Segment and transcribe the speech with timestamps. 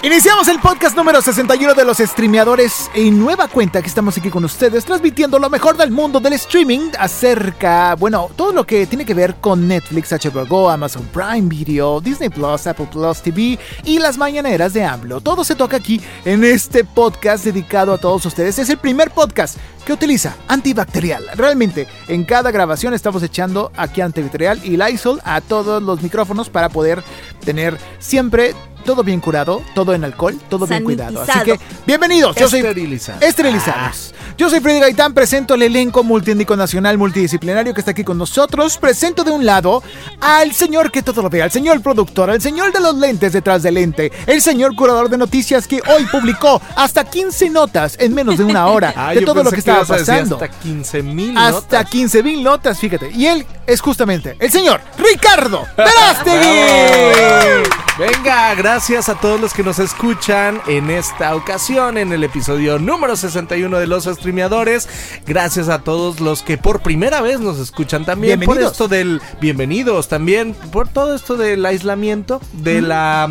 [0.00, 4.44] Iniciamos el podcast número 61 de los streameadores en nueva cuenta que estamos aquí con
[4.44, 9.14] ustedes transmitiendo lo mejor del mundo del streaming acerca, bueno, todo lo que tiene que
[9.14, 14.72] ver con Netflix, HBO Amazon Prime Video, Disney Plus, Apple Plus TV y las mañaneras
[14.72, 15.20] de AMLO.
[15.20, 18.58] Todo se toca aquí en este podcast dedicado a todos ustedes.
[18.58, 21.28] Es el primer podcast que utiliza antibacterial.
[21.34, 26.68] Realmente, en cada grabación estamos echando aquí antibacterial y Lysol a todos los micrófonos para
[26.68, 27.02] poder
[27.44, 31.22] tener siempre todo bien curado, todo en alcohol, todo bien cuidado.
[31.22, 32.36] Así que, bienvenidos.
[32.36, 33.20] Yo soy Esterilizado.
[33.20, 34.14] Esterilizados.
[34.36, 38.78] Yo soy Freddy Gaitán, presento el elenco multiétnico nacional multidisciplinario que está aquí con nosotros.
[38.78, 39.82] Presento de un lado
[40.20, 43.62] al señor que todo lo ve, al señor productor, al señor de los lentes detrás
[43.62, 48.38] del lente, el señor curador de noticias que hoy publicó hasta 15 notas en menos
[48.38, 50.36] de una hora Ah, de yo todo lo que estaba pasando.
[50.36, 53.10] Hasta 15 mil Hasta 15 mil notas, fíjate.
[53.10, 57.68] Y él es justamente el señor Ricardo Verástegui.
[57.98, 63.16] Venga, gracias a todos los que nos escuchan en esta ocasión, en el episodio número
[63.16, 64.88] 61 de Los Streameadores.
[65.26, 68.40] Gracias a todos los que por primera vez nos escuchan también.
[68.40, 69.20] Por esto del.
[69.42, 70.54] Bienvenidos también.
[70.72, 73.28] Por todo esto del aislamiento, de la.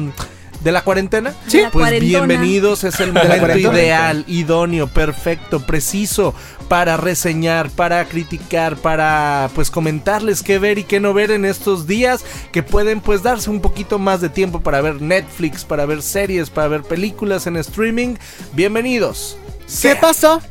[0.64, 1.34] De la cuarentena.
[1.48, 1.62] Sí.
[1.62, 2.26] La Pues cuarentona.
[2.26, 6.36] bienvenidos, es el momento ideal, idóneo, perfecto, preciso
[6.68, 11.88] para reseñar, para criticar, para pues comentarles qué ver y qué no ver en estos
[11.88, 16.02] días que pueden pues darse un poquito más de tiempo para ver Netflix, para ver
[16.02, 18.16] series, para ver películas en streaming.
[18.54, 19.38] Bienvenidos.
[19.82, 20.42] ¿Qué pasó?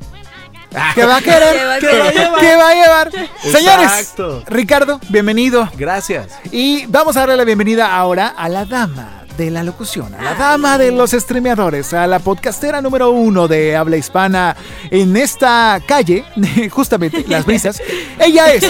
[0.95, 1.81] ¿Qué va a querer?
[1.81, 2.41] ¿Qué va a llevar?
[2.41, 3.11] ¿Qué va a llevar?
[3.51, 4.15] Señores.
[4.47, 5.69] Ricardo, bienvenido.
[5.77, 6.29] Gracias.
[6.53, 10.35] Y vamos a darle la bienvenida ahora a la dama de la locución, a la
[10.35, 14.55] dama de los streameadores, a la podcastera número uno de habla hispana
[14.91, 16.25] en esta calle,
[16.71, 17.81] justamente Las Brisas.
[18.19, 18.67] Ella es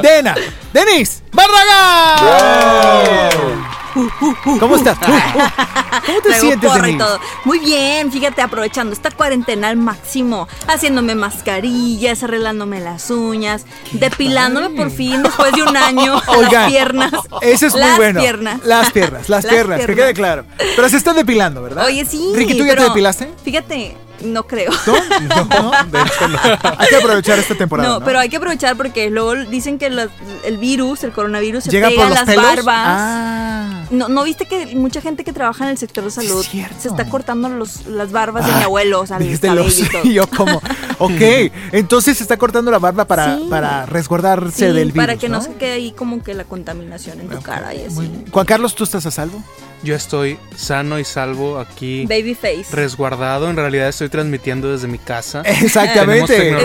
[0.00, 0.34] Dena,
[0.72, 2.20] Denise Barragán.
[4.58, 4.98] ¿Cómo estás?
[6.06, 7.18] ¿Cómo te sientes, porra y todo.
[7.44, 14.90] Muy bien, fíjate, aprovechando esta cuarentena al máximo, haciéndome mascarillas, arreglándome las uñas, depilándome por
[14.90, 17.12] fin después de un año Oigan, las piernas.
[17.42, 18.20] Eso es muy las bueno.
[18.20, 18.60] Piernas.
[18.64, 20.04] Las piernas, las, Las piernas, que piernas.
[20.06, 20.44] quede claro.
[20.76, 21.86] Pero se está depilando, ¿verdad?
[21.86, 22.32] Oye, sí.
[22.34, 23.30] Ricky, ¿tú ya te depilaste?
[23.44, 24.70] Fíjate, no creo.
[24.86, 25.44] ¿No?
[25.48, 26.38] No, de hecho no.
[26.78, 27.88] Hay que aprovechar esta temporada.
[27.88, 28.04] No, ¿no?
[28.04, 30.10] pero hay que aprovechar porque luego dicen que los-
[30.44, 32.44] el virus, el coronavirus, se Llega pega por los las pelos.
[32.44, 32.84] barbas.
[32.86, 33.84] Ah.
[33.90, 36.88] No, ¿No viste que mucha gente que trabaja en el sector de salud Es se
[36.88, 39.88] está cortando los, las barbas de mi abuelo, o sea, el Dijiste cabello los- y
[39.88, 40.02] todo?
[40.04, 40.62] yo como,
[40.98, 41.20] ok,
[41.72, 43.46] entonces se está cortando la barba para, Sí.
[43.50, 45.42] para resguardarse Sí, del virus, para que no, ¿no?
[45.42, 48.10] se quede ahí como que la contaminación en tu cara y así.
[48.30, 49.42] Juan Carlos, ¿tú estás a salvo?
[49.82, 52.66] Yo estoy sano y salvo aquí, Babyface.
[52.72, 53.48] resguardado.
[53.48, 55.42] En realidad estoy transmitiendo desde mi casa.
[55.44, 56.56] Exactamente.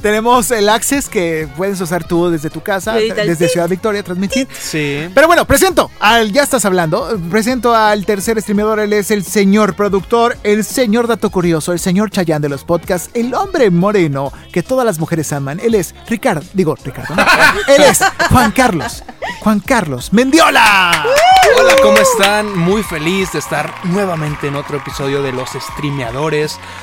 [0.00, 3.48] Tenemos el access que puedes usar tú desde tu casa, desde.
[3.52, 4.48] Ciudad Victoria, transmitir.
[4.62, 5.10] Sí.
[5.14, 9.74] Pero bueno, presento al, ya estás hablando, presento al tercer streameador, él es el señor
[9.74, 14.62] productor, el señor dato curioso, el señor Chayán de los podcasts, el hombre moreno que
[14.62, 17.22] todas las mujeres aman, él es Ricardo, digo Ricardo, no,
[17.74, 18.00] él es
[18.30, 19.02] Juan Carlos,
[19.40, 21.04] Juan Carlos Mendiola.
[21.58, 22.56] Hola, ¿cómo están?
[22.56, 26.21] Muy feliz de estar nuevamente en otro episodio de Los Streameadores.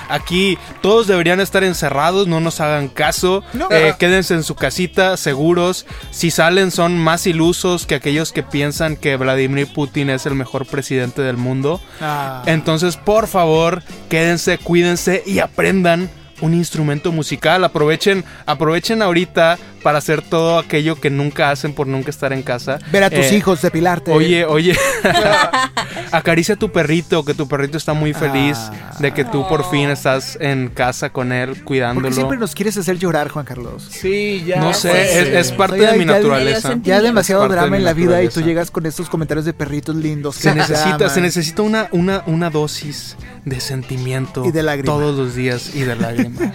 [0.10, 3.44] Aquí todos deberían estar encerrados, no nos hagan caso.
[3.54, 3.68] No.
[3.72, 5.86] Eh, quédense en su casita, seguros.
[6.12, 10.66] Si salen, son más ilusos que aquellos que piensan que Vladimir Putin es el mejor
[10.66, 11.80] presidente del mundo.
[12.02, 12.44] Ah.
[12.46, 16.10] Entonces, por favor, quédense, cuídense y aprendan
[16.42, 17.64] un instrumento musical.
[17.64, 22.80] Aprovechen, aprovechen ahorita para hacer todo aquello que nunca hacen por nunca estar en casa.
[22.92, 24.12] Ver a tus Eh, hijos depilarte.
[24.12, 24.76] Oye, oye,
[26.12, 28.96] acaricia a tu perrito, que tu perrito está muy feliz Ah.
[29.00, 32.08] de que tú por fin estás en casa con él, ¿por cuidándolo.
[32.10, 33.88] qué siempre nos quieres hacer llorar, Juan Carlos?
[33.90, 34.60] Sí, ya.
[34.60, 35.36] No sé, pues, es, sí.
[35.36, 36.76] es parte de mi ya- naturaleza.
[36.84, 39.96] ya- hay demasiado drama en la vida y tú llegas con estos comentarios de perritos
[39.96, 40.36] lindos.
[40.38, 41.10] que Se necesita, aman.
[41.10, 43.16] se necesita una, una, una dosis
[43.46, 45.96] de sentimiento Y de todos los días y de
[46.38, 46.54] Qué mal.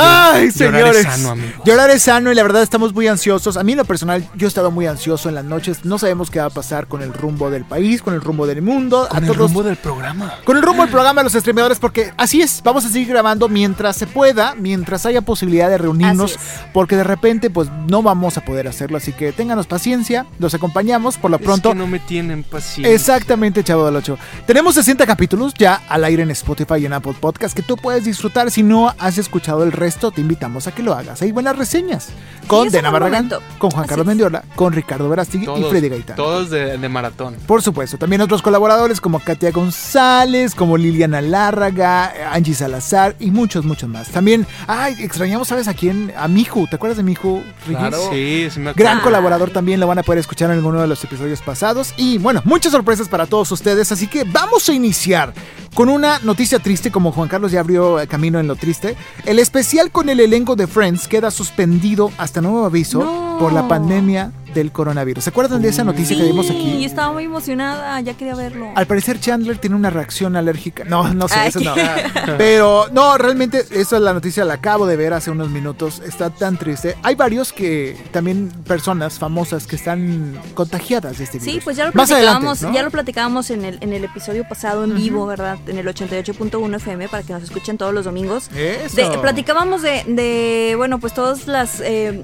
[0.00, 0.52] Ay, Llorar
[0.92, 0.96] señores.
[0.96, 1.52] es sano, amigos.
[1.64, 3.56] Llorar es sano y la verdad estamos muy ansiosos.
[3.56, 5.84] A mí en lo personal, yo he estado muy ansioso en las noches.
[5.84, 8.62] No sabemos qué va a pasar con el rumbo del país, con el rumbo del
[8.62, 9.06] mundo.
[9.08, 10.34] Con a el todos- rumbo del programa.
[10.44, 13.48] Con el rumbo del programa de los streamadores, porque así es, vamos a seguir grabando
[13.48, 16.38] mientras se pueda, mientras haya posibilidad de reunirnos,
[16.72, 21.16] porque de repente pues no vamos a poder hacerlo, así que ténganos paciencia, los acompañamos
[21.18, 21.70] por lo pronto.
[21.70, 22.94] Es que no me tienen paciencia.
[22.94, 24.18] Exactamente, Chavo del 8.
[24.46, 28.04] Tenemos 60 capítulos ya al aire en Spotify y en Apple Podcast que tú puedes
[28.04, 28.50] disfrutar.
[28.50, 31.22] Si no has escuchado el resto, te invitamos a que lo hagas.
[31.22, 32.08] Hay buenas reseñas
[32.46, 34.08] con Dena Barragán, con Juan Así Carlos es.
[34.08, 36.16] Mendiola, con Ricardo Verástegui y Freddy Gaitán.
[36.16, 37.36] todos de, de maratón.
[37.46, 43.64] Por supuesto, también otros colaboradores como Katia González, como Liliana Lárraga, Angie Salazar y muchos,
[43.64, 44.08] muchos más.
[44.08, 46.12] También, ay, extrañamos, ¿sabes a quién?
[46.16, 47.42] A Miju, ¿te acuerdas de Miju?
[47.66, 47.82] Ricky?
[48.10, 48.74] Sí, sí me acuerdo.
[48.76, 51.94] Gran colaborador también, lo van a poder escuchar en alguno de los episodios pasados.
[51.96, 55.32] Y bueno, muchas sorpresas para todos ustedes, así que vamos a iniciar
[55.78, 58.96] con una noticia triste, como Juan Carlos ya abrió camino en lo triste.
[59.24, 63.36] El especial con el elenco de Friends queda suspendido hasta nuevo aviso No.
[63.38, 65.24] por la pandemia del coronavirus.
[65.24, 66.84] ¿Se acuerdan de esa noticia que vimos Sí, aquí?
[66.84, 68.68] estaba muy emocionada, ya quería verlo.
[68.74, 70.84] Al parecer Chandler tiene una reacción alérgica.
[70.84, 71.48] No, no sé, Ay.
[71.48, 71.74] eso no.
[72.38, 76.02] Pero no, realmente esa es la noticia, la acabo de ver hace unos minutos.
[76.06, 76.96] Está tan triste.
[77.02, 81.54] Hay varios que también personas famosas que están contagiadas de este virus.
[81.54, 82.72] Sí, pues ya lo platicábamos, ¿no?
[82.72, 85.58] ya lo platicábamos en el, en el episodio pasado en vivo, ¿verdad?
[85.66, 88.50] En el 88.1 FM para que nos escuchen todos los domingos.
[88.54, 88.96] Eso.
[88.96, 92.22] De- platicábamos de, de, bueno, pues todas las, eh,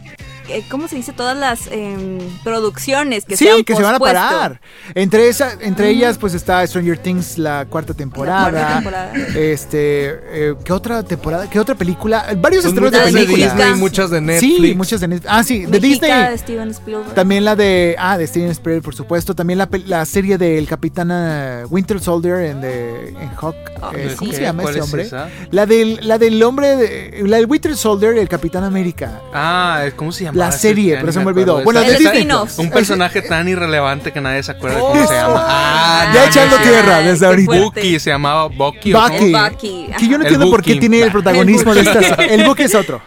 [0.48, 1.12] eh, ¿cómo se dice?
[1.12, 4.60] Todas las eh, producciones que sí, se han que se van a parar.
[4.94, 8.50] Entre esa, entre ellas, pues está Stranger Things, la cuarta temporada.
[8.50, 9.12] cuarta temporada.
[9.34, 11.48] Este, eh, ¿qué otra temporada?
[11.48, 12.26] ¿Qué otra película?
[12.38, 13.56] Varios estrenos de muchas de películas.
[13.56, 14.68] Disney, muchas de Netflix.
[14.68, 15.32] Sí, muchas de Netflix.
[15.32, 16.30] Ah, sí, de Mexica, Disney.
[16.30, 17.14] de Steven Spielberg.
[17.14, 17.96] También la de.
[17.98, 19.34] Ah, de Steven Spielberg, por supuesto.
[19.34, 23.56] También la, la serie del Capitán eh, Winter Soldier en, de, en Hawk.
[23.82, 24.16] Ah, eh, sí.
[24.16, 25.32] ¿Cómo se llama ¿Cuál ese es hombre?
[25.50, 26.76] La del, la del hombre.
[26.76, 29.20] De, la del Winter Soldier, el Capitán América.
[29.32, 30.33] Ah, ¿cómo se llama?
[30.34, 31.62] La serie, pero se me olvidó.
[31.62, 32.28] Bueno, de Disney.
[32.58, 35.44] Un personaje tan irrelevante que nadie se acuerda de cómo se llama.
[35.48, 37.56] Ah, Ya echando tierra desde ahorita.
[37.56, 38.92] Bucky se llamaba Bucky.
[38.92, 39.32] Bucky.
[39.32, 42.18] Bucky, Que yo no entiendo El por qué tiene el protagonismo de estas.
[42.18, 43.00] El Bucky es otro.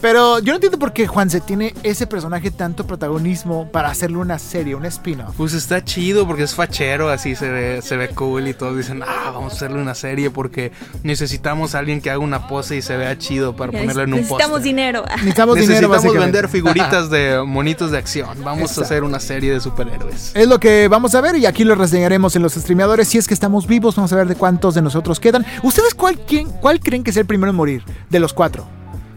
[0.00, 4.38] Pero yo no entiendo por qué Juanse tiene ese personaje tanto protagonismo para hacerle una
[4.38, 5.34] serie, un spin-off.
[5.36, 9.02] Pues está chido porque es fachero, así se ve, se ve cool y todos dicen,
[9.02, 12.82] ah, vamos a hacerle una serie porque necesitamos a alguien que haga una pose y
[12.82, 14.68] se vea chido para ponerle en un Necesitamos poste.
[14.68, 15.04] dinero.
[15.16, 18.28] Necesitamos, dinero, Necesitamos vender figuritas de monitos de acción.
[18.42, 18.80] Vamos Exacto.
[18.80, 20.32] a hacer una serie de superhéroes.
[20.34, 23.06] Es lo que vamos a ver y aquí lo reseñaremos en los streameadores.
[23.06, 25.44] Si es que estamos vivos, vamos a ver de cuántos de nosotros quedan.
[25.62, 28.66] ¿Ustedes cuál, quién- cuál creen que es el primero en morir de los cuatro?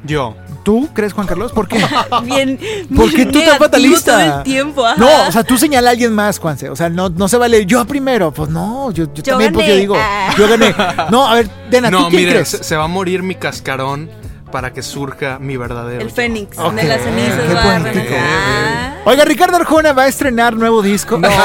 [0.04, 0.36] Yo.
[0.64, 1.52] ¿Tú crees, Juan Carlos?
[1.52, 1.78] ¿Por qué?
[2.24, 2.58] Bien,
[2.96, 4.12] ¿Por qué bien tú tan fatalista?
[4.20, 4.86] todo el tiempo.
[4.86, 4.96] ajá.
[4.98, 6.70] No, o sea, tú señala a alguien más, Juanse.
[6.70, 8.32] O sea, no, no se vale yo primero.
[8.32, 9.82] Pues no, yo, yo, Yo también, pues yo gané.
[9.82, 10.34] digo, Ah.
[10.38, 10.74] yo gané.
[11.12, 12.50] No, a ver, Dena, ¿tú No, quién miren, crees?
[12.50, 14.10] se, se va a morir mi cascarón
[14.54, 16.02] para que surja mi verdadero.
[16.02, 16.16] El yo.
[16.16, 18.06] Fénix de las cenizas qué va a poético.
[18.06, 18.94] renacer.
[19.06, 21.18] Oiga, Ricardo Arjona va a estrenar nuevo disco.
[21.18, 21.28] No.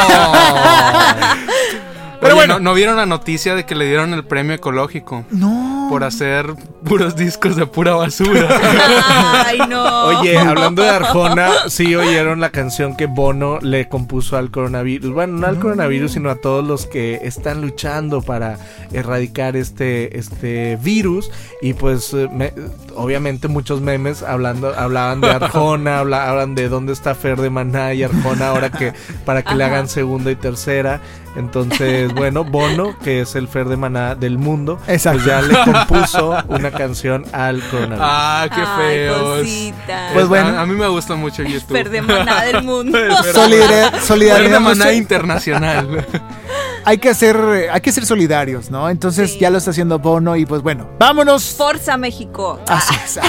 [2.20, 2.55] Pero Oye, bueno.
[2.55, 5.87] ¿no, ¿no vieron la noticia de que le dieron el premio ecológico No.
[5.88, 6.47] por hacer
[6.85, 8.49] puros discos de pura basura?
[9.47, 10.05] Ay, no.
[10.06, 15.12] Oye, hablando de Arjona, sí oyeron la canción que Bono le compuso al coronavirus.
[15.12, 18.59] Bueno, no al coronavirus, sino a todos los que están luchando para
[18.93, 21.31] erradicar este, este virus.
[21.62, 22.53] Y pues, eh, me-
[22.97, 27.94] obviamente, muchos memes hablando, hablaban de Arjona, habla- hablan de dónde está Fer de Maná
[27.94, 28.93] y Arjona ahora que
[29.25, 31.00] para que le hagan segunda y tercera.
[31.37, 35.21] Entonces, bueno, Bono, que es el Fer de Maná del mundo, Exacto.
[35.23, 38.01] pues ya le compuso una canción al coronavirus.
[38.11, 39.39] ah, qué Ay, feos.
[39.41, 40.11] cosita.
[40.15, 40.49] Pues bueno.
[40.49, 41.77] A, a mí me gusta mucho YouTube.
[41.77, 42.99] Fer de maná del mundo.
[43.33, 44.50] Solidar- Fer solidaridad.
[44.52, 44.93] de Maná
[46.88, 47.37] Hay que ser,
[47.71, 48.88] hay que ser solidarios, ¿no?
[48.88, 49.40] Entonces Sí.
[49.40, 51.54] ya lo está haciendo Bono y pues bueno, vámonos.
[51.54, 52.59] Forza México.
[52.66, 53.21] Así es.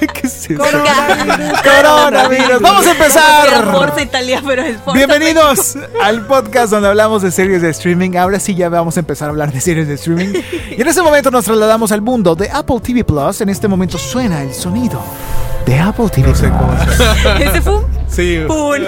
[0.12, 0.62] ¿Qué es eso?
[0.62, 1.62] Coronavirus.
[1.62, 2.60] Coronavirus.
[2.60, 3.72] Vamos a empezar.
[3.72, 8.16] Forza Italia, pero es Forza Bienvenidos al podcast donde hablamos de series de streaming.
[8.18, 10.34] Ahora sí ya vamos a empezar a hablar de series de streaming.
[10.76, 13.40] Y en este momento nos trasladamos al mundo de Apple TV Plus.
[13.40, 15.00] En este momento suena el sonido
[15.64, 16.42] de Apple TV Plus.
[16.42, 16.68] México.
[17.40, 18.40] Ese fue un Sí.
[18.46, 18.80] pun.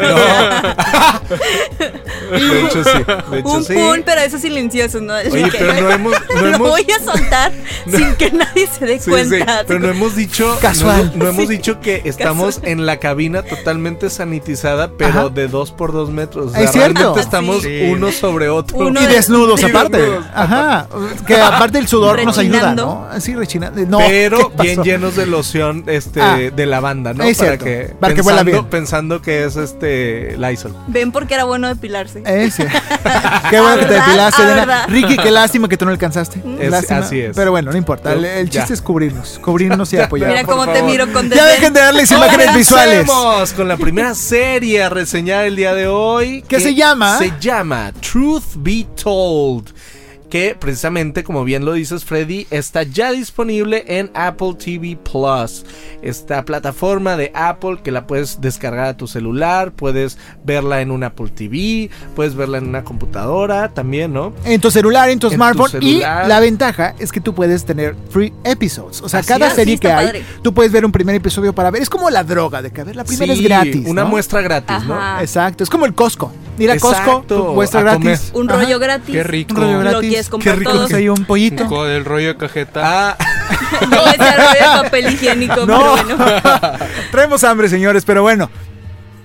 [2.31, 2.91] De hecho, sí.
[3.31, 3.75] De hecho, Un sí.
[3.75, 5.15] pun, pero eso silencioso, ¿no?
[5.15, 6.13] Oye, pero no hemos.
[6.35, 7.53] No Lo hemos voy a soltar
[7.91, 9.65] sin que nadie se dé Sí, sí, cuenta.
[9.67, 11.13] pero no hemos dicho Casual.
[11.15, 11.57] No, no hemos Sí.
[11.57, 12.73] dicho que estamos Casual.
[12.73, 15.29] en la cabina totalmente sanitizada, pero Ajá.
[15.29, 16.47] de dos por dos metros.
[16.49, 16.95] O sea, Es cierto.
[16.95, 17.89] realmente estamos Sí.
[17.91, 18.77] uno sobre otro.
[18.79, 19.99] Uno Y desnudos Y aparte.
[19.99, 20.27] desnudos.
[20.35, 20.89] Ajá.
[21.27, 22.75] Que aparte el sudor nos ayuda.
[22.75, 23.07] ¿no?
[23.21, 23.81] Sí, rechinando.
[23.87, 26.37] No, pero bien llenos de loción este Ah.
[26.37, 27.25] de lavanda, ¿no?
[27.25, 27.65] Es para cierto.
[27.65, 28.65] que Para que huela pensando, bien.
[28.71, 30.75] pensando lo que es este Lysol.
[30.87, 32.23] Ven porque era bueno depilarse.
[32.25, 32.67] Ese.
[33.51, 34.61] qué bueno Ah, que te depilaste, Ah, Elena.
[34.65, 34.85] ¿verdad?
[34.89, 36.43] Ricky, qué lástima que tú no alcanzaste.
[36.61, 37.01] Es- Lástima.
[37.01, 37.37] así es.
[37.37, 38.13] Pero bueno, no importa.
[38.13, 38.61] El, el Ya.
[38.61, 39.39] chiste es cubrirnos.
[39.43, 40.29] Cubrirnos y apoyar.
[40.31, 43.07] Mira cómo te miro con Ya dejen de darles imágenes visuales.
[43.07, 46.43] Comencemos con la primera serie a reseñar el día de hoy.
[46.43, 47.19] ¿Qué que se llama?
[47.19, 49.73] Se llama Truth Be Told.
[50.31, 55.65] Que precisamente, como bien lo dices, Freddy, está ya disponible en Apple TV Plus.
[56.03, 61.03] Esta plataforma de Apple que la puedes descargar a tu celular, puedes verla en un
[61.03, 64.35] Apple TV, puedes verla en una computadora también, ¿no?
[64.45, 65.71] En tu celular, en tu En tu smartphone.
[65.71, 66.27] celular.
[66.27, 69.01] Y la ventaja es que tú puedes tener free episodes.
[69.01, 69.55] O sea, Así cada es.
[69.55, 70.25] serie Sí, que hay, padre.
[70.43, 71.81] tú puedes ver un primer episodio para ver.
[71.81, 73.87] Es como la droga de que a ver, la primera Sí, es gratis.
[73.87, 74.11] Una ¿no?
[74.11, 75.21] muestra gratis, ¿no?
[75.21, 75.65] Exacto.
[75.65, 76.31] Es como el Costco.
[76.59, 78.33] Ir a Costco, Exacto, muestra a gratis.
[78.35, 78.63] Un Ajá.
[78.63, 79.15] rollo gratis.
[79.15, 79.55] Qué rico.
[79.55, 80.11] Un rollo Lo gratis.
[80.19, 80.89] Quieres comprar Qué rico todo.
[80.89, 81.67] que hay un pollito.
[81.67, 82.81] Con el rollo de cajeta.
[82.85, 83.17] Ah,
[83.91, 85.95] No ese rollo de papel higiénico, No.
[85.97, 86.79] pero bueno.
[87.11, 88.51] Traemos hambre, señores, pero bueno.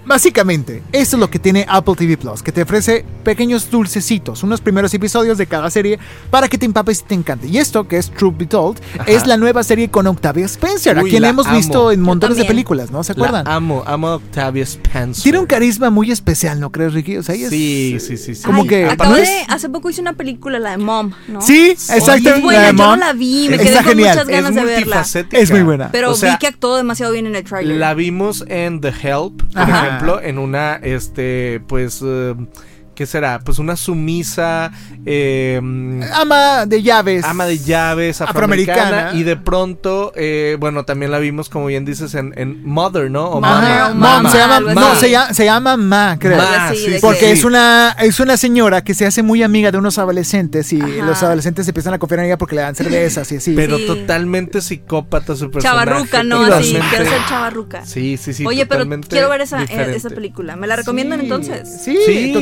[0.05, 4.59] Básicamente, eso es lo que tiene Apple TV Plus, que te ofrece pequeños dulcecitos, unos
[4.61, 5.97] primeros episodios de cada serie
[6.29, 7.47] para que te empapes y te encante.
[7.47, 11.03] Y esto, que es Truth Be Told, es la nueva serie con Octavia Spencer, a
[11.03, 11.55] quien la hemos amo.
[11.57, 13.03] visto en montones de películas, ¿no?
[13.03, 13.47] ¿Se la acuerdan?
[13.47, 15.23] amo, amo a Octavia Spencer.
[15.23, 17.17] Tiene un carisma muy especial, ¿no crees, Ricky?
[17.17, 18.43] O sea, ella es- Sí, sí, sí, sí.
[18.43, 21.41] Como Ay, que- acabo ¿no de, hace poco hice una película, la de Mom, ¿no?
[21.41, 22.29] Sí, exacto.
[22.29, 22.99] Es buena, la de yo no Mom.
[22.99, 24.09] la vi, me Está quedé con genial.
[24.15, 24.75] muchas ganas es de verla.
[24.79, 25.37] multifacética.
[25.39, 25.89] Es muy buena.
[25.91, 27.77] Pero O sea, vi que actuó demasiado bien en el trailer.
[27.77, 29.92] La vimos en The Help, por Ajá.
[29.95, 32.35] Ejemplo, en una, este, pues, eh,
[32.95, 33.39] ¿qué será?
[33.43, 34.71] Pues una sumisa
[35.05, 35.59] eh,
[36.13, 37.23] Ama de llaves.
[37.25, 39.19] ama de llaves afroamericana, Afroamericana.
[39.19, 43.25] y de pronto, eh, bueno, también la vimos, como bien dices, en, en Mother, ¿no?
[43.29, 43.41] O Mom,
[43.95, 46.37] Mama, se llama, algo no, se llama, se llama Ma, creo.
[46.37, 47.31] Ma, sí, sí, Porque que- sí.
[47.33, 51.05] es una es una señora que se hace muy amiga de unos adolescentes y Ajá.
[51.05, 53.53] los adolescentes empiezan a confiar en ella porque le dan cervezas y así.
[53.55, 53.85] Pero Sí.
[53.87, 55.85] totalmente psicópata su personaje.
[55.85, 56.43] Chavarruca, ¿no?
[56.43, 57.85] Totalmente- quiero ser chavarruca.
[57.85, 58.45] Sí, sí, sí.
[58.45, 60.55] Oye, pero totalmente quiero ver esa, eh, esa película.
[60.55, 61.81] ¿Me la recomiendan Sí, entonces?
[61.83, 62.33] Sí, Sí.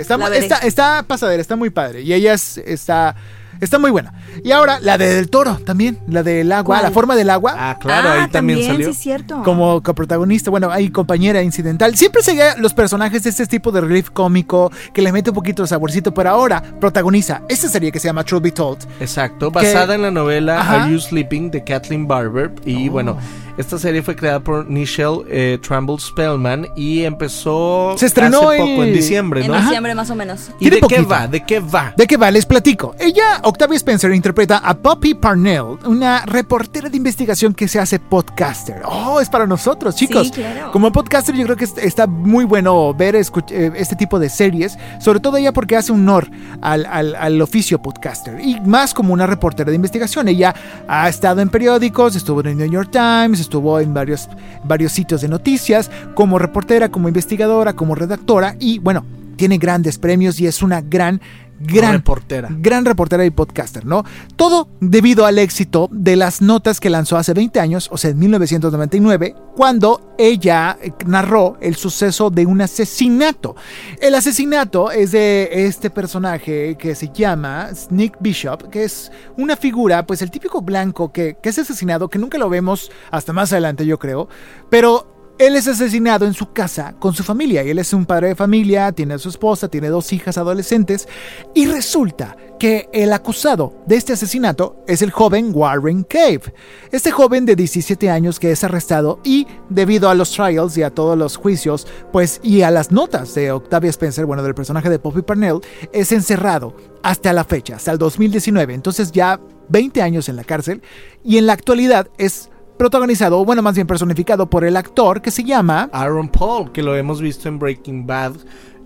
[0.00, 2.02] Está, está, está pasadera, está muy padre.
[2.02, 3.14] Y ella es- está,
[3.60, 4.12] está muy buena.
[4.44, 6.82] Y ahora la de Del Toro también, la del agua, ¿Cuál?
[6.82, 7.54] la forma del agua.
[7.56, 8.86] Ah, claro, Ah, ahí también, salió.
[8.86, 9.42] sí es cierto.
[9.42, 11.96] Como coprotagonista, bueno, ahí compañera incidental.
[11.96, 15.62] Siempre seguía los personajes de este tipo de relief cómico que le mete un poquito
[15.62, 18.86] de saborcito, pero ahora protagoniza esta serie que se llama Truth Be Told.
[19.00, 20.82] Exacto, basada en la novela Ajá.
[20.84, 22.52] Are You Sleeping de Kathleen Barber.
[22.66, 22.92] Y Oh.
[22.92, 23.16] bueno,
[23.56, 28.82] esta serie fue creada por Nichelle eh, Trumbull Spellman y empezó Se estrenó hace poco,
[28.82, 29.54] el- en diciembre, En ¿no?
[29.54, 29.64] Ajá.
[29.64, 30.50] diciembre más o menos.
[30.60, 31.26] ¿Y de qué va?
[31.26, 31.92] ¿De qué va?
[31.96, 32.30] ¿De qué va?
[32.30, 32.94] Les platico.
[32.98, 38.82] Ella, Octavia Spencer, interpreta a Poppy Parnell, una reportera de investigación que se hace podcaster.
[38.84, 40.28] Oh, es para nosotros, chicos.
[40.28, 40.70] Sí, claro.
[40.72, 44.28] Como podcaster yo creo que est- está muy bueno ver escuch- eh, este tipo de
[44.28, 46.28] series, sobre todo ella porque hace honor
[46.60, 50.28] al, al- al oficio podcaster y más como una reportera de investigación.
[50.28, 50.54] Ella
[50.88, 54.28] ha estado en periódicos, estuvo en el New York Times, estuvo en varios,
[54.64, 59.04] varios sitios de noticias, como reportera, como investigadora, como redactora y bueno,
[59.36, 61.20] tiene grandes premios y es una gran...
[61.60, 62.48] Gran reportera.
[62.50, 64.04] gran reportera y podcaster, ¿no?
[64.36, 68.18] Todo debido al éxito de las notas que lanzó hace 20 años, o sea, en
[68.18, 73.56] 1999, cuando ella eh, narró el suceso de un asesinato.
[74.00, 80.06] El asesinato es de este personaje que se llama Nick Bishop, que es una figura,
[80.06, 83.86] pues el típico blanco que, que es asesinado, que nunca lo vemos hasta más adelante,
[83.86, 84.28] yo creo,
[84.70, 88.34] pero él es asesinado en su casa con su familia él es un padre de
[88.34, 91.08] familia, tiene a su esposa, tiene dos hijas adolescentes
[91.54, 96.54] y resulta que el acusado de este asesinato es el joven Warren Cave.
[96.90, 100.90] Este joven de 17 años que es arrestado y debido a los trials y a
[100.90, 104.98] todos los juicios, pues y a las notas de Octavia Spencer, bueno, del personaje de
[104.98, 105.60] Poppy Parnell,
[105.92, 108.72] es encerrado hasta la fecha, hasta el 2019.
[108.72, 109.38] Entonces ya
[109.68, 110.82] 20 años en la cárcel
[111.22, 115.30] y en la actualidad es protagonizado, o bueno, más bien personificado por el actor que
[115.30, 115.88] se llama...
[115.92, 118.34] Aaron Paul, que lo hemos visto en Breaking Bad,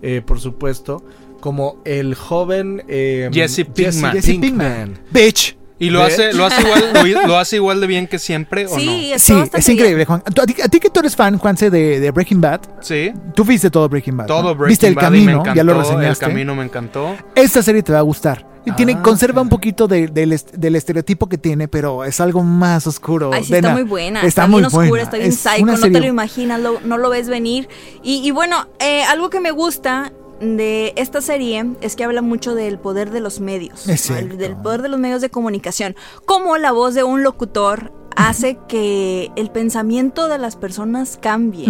[0.01, 1.03] eh, por supuesto,
[1.39, 4.13] como el joven eh, Jesse Pinkman.
[4.13, 4.99] Jesse Pinkman.
[5.11, 5.57] Bitch.
[5.79, 8.69] Y lo hace, lo hace igual, lo, lo hace igual de bien que siempre, ¿o
[8.69, 10.05] Sí, está Sí, bastante es increíble.
[10.05, 10.21] Juan.
[10.21, 12.83] ¿Tú- A ti, a ti que tú eres fan, Juanse, de, de Breaking Bad, no?
[12.83, 13.11] Sí.
[13.33, 14.27] tú viste todo Breaking Bad.
[14.27, 14.55] Todo ¿no?
[14.55, 16.25] Breaking Viste el Bad y me camino, encantó, ya lo El reseñaste.
[16.27, 17.15] camino me encantó.
[17.33, 18.45] Esta serie te va a gustar.
[18.65, 22.19] Y tiene, Ah, conserva un poquito de- del, est- del estereotipo que tiene, pero es
[22.21, 23.31] algo más oscuro.
[23.33, 23.69] Ay, sí, Dena.
[23.69, 24.19] está muy buena.
[24.19, 25.03] Está, Está, muy bien oscura, buena.
[25.03, 27.67] está bien Es psycho, no serie- te lo imaginas, lo- no lo ves venir.
[28.03, 32.55] Y, y bueno, eh, algo que me gusta de esta serie es que habla mucho
[32.55, 34.15] del poder de los medios, ¿no?
[34.37, 39.31] Del poder de los medios de comunicación, como la voz de un locutor hace que
[39.35, 41.65] el pensamiento de las personas cambie.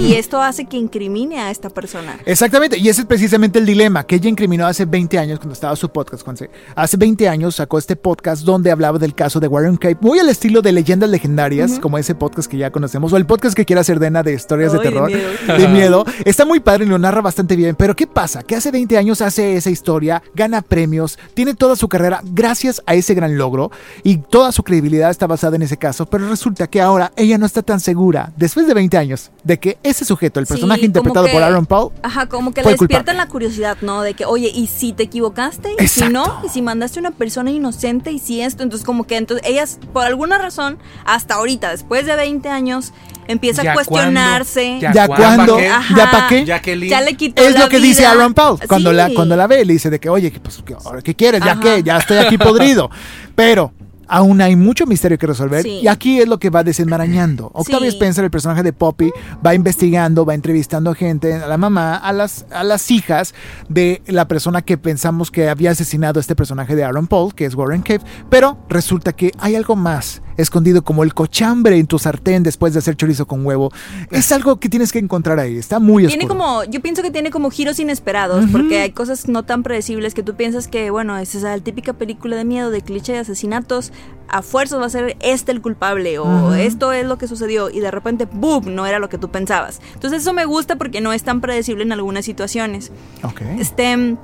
[0.00, 2.18] Y esto hace que incrimine a esta persona.
[2.26, 5.76] Exactamente, y ese es precisamente el dilema que ella incriminó hace 20 años cuando estaba
[5.76, 6.24] su podcast.
[6.24, 6.50] Juanse.
[6.74, 10.28] Hace 20 años sacó este podcast donde hablaba del caso de Warren Cape, muy al
[10.28, 13.80] estilo de leyendas legendarias, como ese podcast que ya conocemos, o el podcast que quiere
[13.80, 15.58] hacer Dena de historias de Ay, de terror, miedo.
[15.58, 16.04] de miedo.
[16.24, 18.42] Está muy padre y lo narra bastante bien, pero ¿qué pasa?
[18.42, 22.94] Que hace 20 años hace esa historia, gana premios, tiene toda su carrera gracias a
[22.94, 23.70] ese gran logro
[24.02, 27.46] y toda su credibilidad está basada en ese caso, pero resulta que ahora ella no
[27.46, 31.32] está tan segura, después de 20 años, de que ese sujeto, el personaje interpretado que-
[31.32, 33.18] por Aaron Paul, Ajá, como que le despiertan culpable.
[33.18, 34.02] la curiosidad, ¿no?
[34.02, 35.74] De que, oye, ¿y si te equivocaste?
[35.78, 36.40] ¿Y si no?
[36.44, 38.10] ¿Y si mandaste a una persona inocente?
[38.12, 38.62] ¿Y si esto?
[38.62, 42.92] Entonces, como que entonces ellas, por alguna razón, hasta ahorita, después de 20 años,
[43.26, 44.78] empieza ¿Ya a cuestionarse.
[44.80, 45.16] ¿Ya cuándo?
[45.16, 45.56] cuándo?
[45.56, 45.94] ¿Pa' qué?
[45.96, 46.26] ¿Ya para
[46.62, 46.88] qué?
[46.88, 48.04] Ya le quitó Es la lo que dice.
[48.06, 48.96] Aaron Paul cuando, Sí.
[48.96, 51.40] la, cuando la ve, le dice de que, oye, que, pues, que, ahora, ¿qué quieres?
[51.44, 51.60] ¿Ya Ajá.
[51.60, 51.82] qué?
[51.82, 52.90] Ya estoy aquí podrido.
[53.34, 53.72] Pero
[54.08, 55.80] aún hay mucho misterio que resolver Sí.
[55.82, 57.50] y aquí es lo que va desenmarañando.
[57.54, 57.96] Octavia Sí.
[57.96, 59.10] Spencer, el personaje de Poppy,
[59.44, 63.34] va investigando, va entrevistando gente, a la mamá, a las, a las hijas
[63.68, 67.44] de la persona que pensamos que había asesinado a este personaje de Aaron Paul, que
[67.44, 71.98] es Warren Cave, pero resulta que hay algo más escondido como el cochambre en tu
[71.98, 73.72] sartén después de hacer chorizo con huevo.
[74.10, 76.38] Es algo que tienes que encontrar ahí, está muy Tiene oscuro.
[76.38, 80.22] como, yo pienso que tiene como giros inesperados, porque hay cosas no tan predecibles que
[80.22, 83.92] tú piensas que, bueno, es esa típica película de miedo, de cliché de asesinatos,
[84.28, 87.80] a fuerzas va a ser este el culpable, o esto es lo que sucedió, y
[87.80, 89.80] de repente, ¡boom!, no era lo que tú pensabas.
[89.94, 92.90] Entonces eso me gusta porque no es tan predecible en algunas situaciones.
[93.22, 93.42] Ok.
[93.58, 94.16] Este,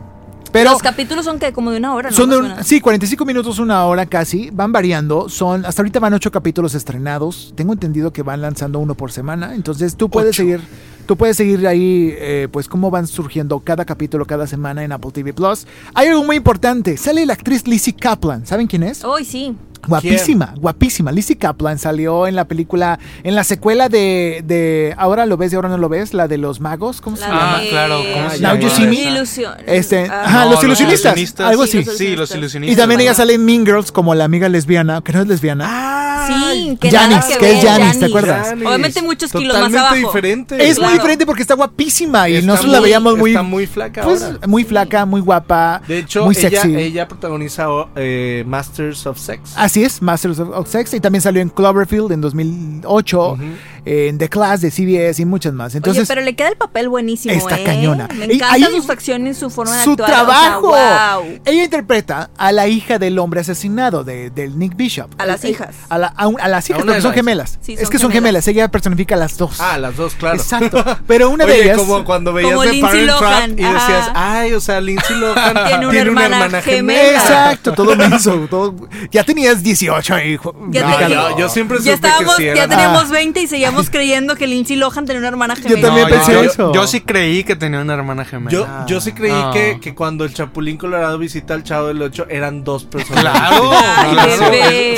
[0.52, 2.16] Pero los capítulos son que como de una hora, ¿no?
[2.16, 4.50] son de un- sí, 45 minutos, una hora casi.
[4.50, 5.28] Van variando.
[5.28, 7.52] Son hasta ahorita van ocho capítulos estrenados.
[7.57, 9.54] Tengo entendido que van lanzando uno por semana.
[9.54, 10.42] Entonces tú puedes Ocho.
[10.42, 10.61] seguir.
[11.07, 15.11] Tú puedes seguir ahí, eh, pues, cómo van surgiendo cada capítulo cada semana en Apple
[15.11, 15.66] TV Plus.
[15.95, 16.97] Hay algo muy importante.
[16.97, 18.47] Sale la actriz Lizzie Kaplan.
[18.47, 19.02] ¿Saben quién es?
[19.04, 19.57] Hoy sí.
[19.87, 21.12] Guapísima, guapísima.
[21.12, 25.56] Lizzie Kaplan salió en la película, en la secuela de, de Ahora lo ves y
[25.56, 27.00] ahora no lo ves, la de los magos.
[27.00, 27.56] ¿Cómo se La llama?
[27.56, 28.96] Ah, claro, ¿cómo se Now llama You See Me.
[29.10, 29.54] Ilusión.
[29.66, 31.87] Este, Ah, ajá, No, los ilusionistas, algo Sí, así.
[31.87, 32.75] los Sí, los ilusionistas.
[32.75, 36.26] Y también ella sale en Mean Girls como la amiga lesbiana, que no es lesbiana.
[36.26, 38.49] Sí, que Janice, nada que, que es Janice, ¿te acuerdas?
[38.49, 38.66] Janice.
[38.66, 39.96] Obviamente muchos kilos más Totalmente abajo.
[39.96, 40.68] diferente.
[40.68, 44.02] es muy diferente porque está guapísima y Está nosotros la veíamos muy, Está muy flaca
[44.02, 44.38] pues, ahora.
[44.46, 46.76] muy flaca, muy guapa, De hecho, muy ella, sexy.
[46.76, 49.56] ella protagoniza eh, Masters of Sex.
[49.71, 53.43] Así es, Masters of, Sex y también salió en Cloverfield en 2008, Ujú.
[53.84, 55.75] En The Class de CBS y muchas más.
[55.75, 57.64] Entonces, Oye, pero le queda el papel buenísimo, Está ¿eh?
[57.64, 58.08] cañona.
[58.14, 60.10] Me Y encantan ahí- sus facciones, su forma de su actuar.
[60.10, 60.68] trabajo.
[60.70, 61.38] O sea, wow.
[61.44, 65.10] Ella interpreta a la hija del hombre asesinado de, del Nick Bishop.
[65.18, 65.75] A las Eh, hijas.
[65.88, 67.58] A, la- a un- a las hijas, una porque de son las- gemelas.
[67.60, 68.44] Sí, es son que son gemelas.
[68.44, 68.49] gemelas.
[68.49, 69.60] Ella personifica a las dos.
[69.60, 70.37] Ah, las dos, claro.
[70.37, 70.84] Exacto.
[71.06, 71.78] Pero una de Oye, ellas.
[71.78, 74.40] como cuando veías Como The Lindsay Parent Trap Lohan, y decías, ajá.
[74.40, 77.12] ay, o sea, Lindsay Lohan Tiene una hermana gemela.
[77.12, 78.47] Exacto, todo menso.
[78.50, 80.54] todo- Ya tenías 18, hijo.
[80.71, 83.12] Ya No, te- yo, yo siempre Ya supe estábamos, que sí ya teníamos Ah.
[83.12, 85.80] 20 y seguíamos creyendo que Lindsay Lohan tenía una hermana gemela.
[85.80, 86.73] también No, pensé yo, eso.
[86.75, 88.50] yo sí creí que tenía una hermana gemela.
[88.50, 89.50] Yo, yo sí creí Ah.
[89.52, 93.23] que, que cuando el Chapulín Colorado visita al Chavo del 8 eran dos personas.
[93.23, 94.45] Claro, Ay, claro.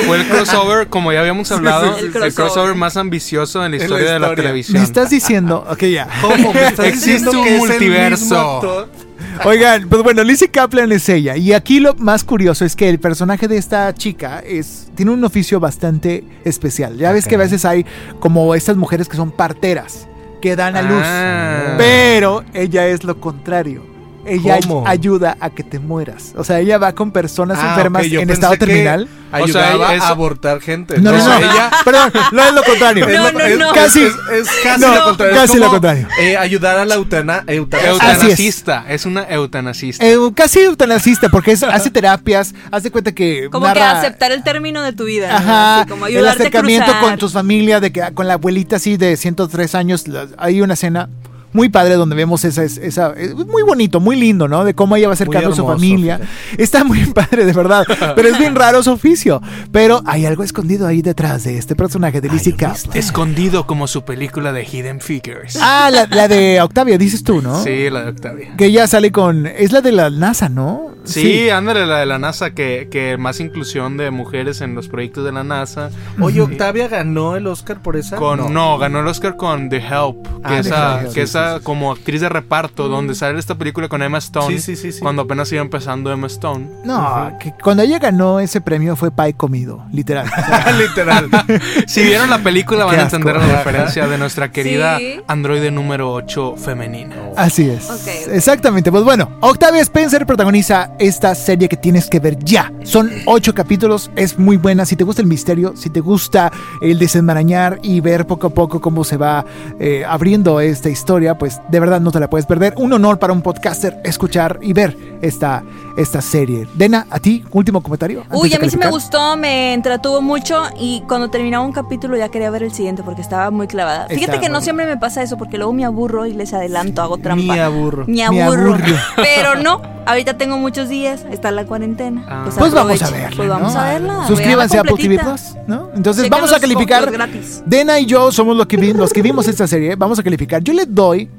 [0.05, 1.99] fue el crossover, como ya habíamos hablado, sí, sí.
[1.99, 2.33] el, El crossover.
[2.33, 4.77] crossover más ambicioso en la En la historia de la televisión.
[4.79, 5.65] Me estás diciendo.
[5.69, 6.07] Ok, ya.
[6.21, 6.53] ¿Cómo?
[6.53, 8.23] ¿Me estás Existe diciendo un que es el multiverso.
[8.25, 8.89] mismo actor?
[9.45, 11.37] Oigan, pues bueno, Lizzie Kaplan es ella.
[11.37, 15.23] Y aquí lo más curioso es que el personaje de esta chica es, tiene un
[15.23, 16.97] oficio bastante especial.
[16.97, 17.85] Ya ves que a veces hay
[18.19, 20.07] como estas mujeres que son parteras,
[20.41, 21.03] que dan a luz.
[21.03, 21.75] Ah.
[21.77, 23.92] Pero ella es lo contrario.
[24.25, 24.87] Ella ¿Cómo?
[24.87, 26.33] ayuda a que te mueras.
[26.37, 29.07] O sea, ella va con personas Ah, enfermas en estado terminal.
[29.33, 30.99] O sea, a abortar gente.
[30.99, 31.37] No, no, no.
[31.39, 33.05] ella- Perdón, no es lo contrario.
[33.07, 33.73] No, es lo- no, es- no.
[33.73, 34.03] Casi.
[34.03, 35.35] Es, es casi No, lo contrario.
[35.35, 36.07] Es casi lo como, contrario.
[36.19, 37.43] eh, ayudar a la eutana.
[37.47, 39.05] Eutanasista, es.
[39.05, 40.05] una eutanasista.
[40.05, 43.49] Eh, casi eutanasista, porque es- hace terapias, hace cuenta que.
[43.51, 45.29] Como que aceptar el término de tu vida.
[45.29, 45.35] ¿no?
[45.37, 48.97] Ajá, Así como el a acercamiento con tus familia, de que con la abuelita así
[48.97, 51.09] de 103 años, la- hay una escena
[51.53, 54.63] muy padre donde vemos esa, esa, es muy bonito, muy lindo, ¿no?
[54.63, 56.19] De cómo ella va acercando a su familia.
[56.57, 57.85] Está muy padre, de verdad,
[58.15, 59.41] pero es bien raro su oficio.
[59.71, 62.97] Pero hay algo escondido ahí detrás de este personaje de Lizzie Kaplan.
[62.97, 65.57] Escondido como su película de Hidden Figures.
[65.61, 67.63] Ah, la, la de Octavia, dices tú, ¿no?
[67.63, 68.55] Sí, la de Octavia.
[68.57, 69.45] Que ella sale con...
[69.45, 70.93] Es la de la NASA, ¿no?
[71.03, 75.25] Sí, ándale, la de la NASA, que, que más inclusión de mujeres en los proyectos
[75.25, 75.89] de la NASA.
[76.19, 78.15] Oye, Octavia ganó el Oscar por esa.
[78.15, 78.77] Con, no.
[78.77, 82.87] ganó el Oscar con The Help, que Ah, esa, que esa como actriz de reparto,
[82.87, 84.47] donde sale esta película con Emma Stone.
[84.55, 84.99] Sí, sí, sí, sí.
[84.99, 86.67] Cuando apenas iba empezando Emma Stone.
[86.83, 90.29] No, que cuando ella ganó ese premio fue pie comido, literal.
[90.77, 91.29] Literal.
[91.87, 95.19] Si vieron la película van a entender la referencia de nuestra querida Sí.
[95.27, 97.15] androide número 8 femenina.
[97.35, 97.89] Así es.
[98.27, 102.71] Exactamente, pues bueno, Octavia Spencer protagoniza esta serie que tienes que ver ya.
[102.83, 104.85] Son ocho capítulos, es muy buena.
[104.85, 106.51] Si te gusta el misterio, si te gusta
[106.81, 109.45] el desenmarañar y ver poco a poco cómo se va
[109.79, 112.73] eh, abriendo esta historia, pues de verdad no te la puedes perder.
[112.77, 115.63] Un honor para un podcaster escuchar y ver esta,
[115.97, 116.67] esta serie.
[116.73, 118.23] Dena, a ti, último comentario.
[118.31, 122.29] Uy, a mí sí me gustó, me entretuvo mucho y cuando terminaba un capítulo ya
[122.29, 124.07] quería ver el siguiente porque estaba muy clavada.
[124.07, 127.01] Fíjate Está que no siempre me pasa eso porque luego me aburro y les adelanto,
[127.01, 127.53] hago trampa.
[127.53, 128.05] Me aburro.
[128.07, 128.73] Me aburro.
[128.73, 128.85] aburro.
[129.17, 132.25] Pero no, ahorita tengo muchos días, está la cuarentena.
[132.27, 132.49] Ah.
[132.57, 133.29] Pues vamos a verla.
[133.35, 133.79] Pues vamos ¿no?
[133.79, 134.27] a verla.
[134.27, 135.19] Suscríbanse a Apple TV.
[135.19, 135.89] Plus, ¿no?
[135.95, 137.11] Entonces Chequen vamos a calificar.
[137.11, 137.61] gratis.
[137.65, 139.95] Dena y yo somos los que, vi- los que vimos esta serie.
[139.95, 140.63] Vamos a calificar.
[140.63, 141.29] Yo le doy,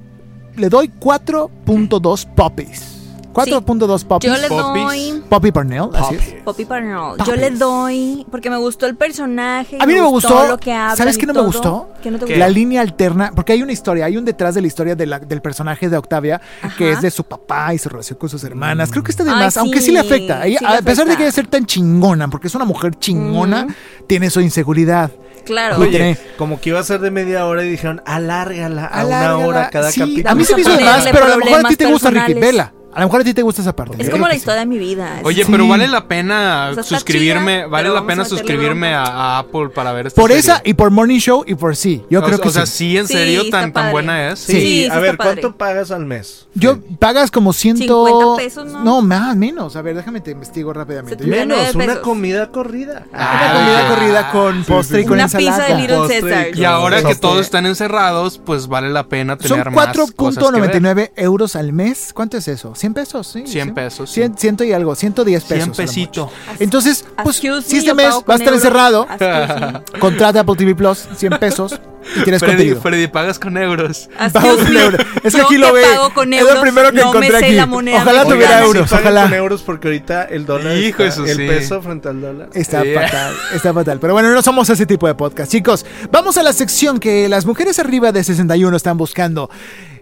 [0.57, 2.93] le doy 4.2 poppies.
[3.35, 4.33] 4.2 poppies.
[4.33, 6.35] Yo le doy Poppy Parnell, así es.
[6.44, 7.16] Poppy Parnell.
[7.16, 7.27] Poppies.
[7.27, 9.77] Yo le doy porque me gustó el personaje.
[9.81, 10.47] A mí no me gustó.
[10.49, 11.88] lo que hablan ¿Sabes qué no me gustó?
[12.03, 12.33] ¿Qué no te ¿Qué?
[12.35, 12.38] gustó?
[12.38, 15.18] La línea alterna, porque hay una historia, hay un detrás de la historia de la-
[15.18, 16.40] del personaje de Octavia,
[16.79, 18.90] que es de su papá y su relación con sus hermanas.
[18.90, 20.47] Creo que está de Ay, más, aunque sí le sí, afecta.
[20.47, 22.94] Ella, sí le a pesar de que debe ser tan chingona, porque es una mujer
[22.99, 23.66] chingona,
[24.07, 25.11] tiene su inseguridad.
[25.44, 25.79] Claro.
[25.79, 29.37] Oye, como que iba a ser de media hora y dijeron, alárgala a Alárgala.
[29.37, 30.31] una hora cada Sí, capítulo.
[30.31, 32.11] A mí se me hizo de más, pero a lo mejor a ti te gusta
[32.11, 32.35] Ricky.
[32.35, 32.73] Vela.
[32.94, 33.96] A lo mejor a ti te gusta esa parte.
[33.98, 34.38] Es como la sí.
[34.38, 35.18] historia de mi vida.
[35.18, 35.50] es- Oye, Sí.
[35.50, 39.70] pero vale la pena O sea, está suscribirme, chida, vale la pena suscribirme a, Apple
[39.74, 40.40] para ver esta Por serie.
[40.40, 42.02] esa y por Morning Show y por sí.
[42.09, 42.96] Yo o, creo que o sea, sí.
[42.96, 44.38] en serio, tan, tan buena es.
[44.40, 44.52] Sí.
[44.52, 45.40] Sí, Sí, sí a ver, padre.
[45.42, 46.46] ¿cuánto pagas al mes?
[46.54, 48.07] Yo pagas como ciento...
[48.07, 48.85] 50 pesos, ¿no?
[48.85, 49.74] No, más, menos.
[49.76, 51.24] A ver, déjame te investigo rápidamente.
[51.24, 53.07] Yo- 79 Menos, una comida corrida.
[53.12, 55.66] Una comida corrida con postre y con Una ensalada.
[55.66, 59.70] pizza de Little y ahora que todos están encerrados, pues vale la pena Son tener
[59.70, 59.96] más ver.
[60.16, 62.12] 4.99 euros al mes.
[62.14, 62.74] ¿Cuánto es eso?
[62.85, 63.27] ¿100 pesos?
[63.27, 63.44] Sí.
[63.47, 63.73] 100 sí.
[63.73, 64.14] pesos, sí.
[64.20, 65.49] 100, ciento y algo, 110 pesos.
[65.57, 66.31] 100 a lo pesito.
[66.59, 68.55] Entonces, pues, Excuse si este mes va a estar euros.
[68.57, 69.07] encerrado,
[70.01, 71.81] contrata Apple TV Plus, 100 pesos
[72.16, 72.81] y tienes Freddy, contenido.
[72.83, 74.11] Freddy, pagas con euros.
[74.33, 75.01] Pago con euros.
[75.23, 75.83] Es que aquí lo ve.
[75.83, 77.53] pago con Es lo euros, primero que no encontré aquí.
[77.55, 78.35] la moneda Ojalá mexicana.
[78.35, 79.23] tuviera euros, pagan ojalá.
[79.23, 81.47] con euros porque ahorita el dólar Hijo está- el sí.
[81.49, 82.51] peso frente al dólar.
[82.53, 83.01] Está Yeah.
[83.03, 83.99] fatal, está fatal.
[84.01, 85.51] Pero bueno, no somos ese tipo de podcast.
[85.51, 89.49] Chicos, vamos a la sección que las mujeres arriba de 61 están buscando.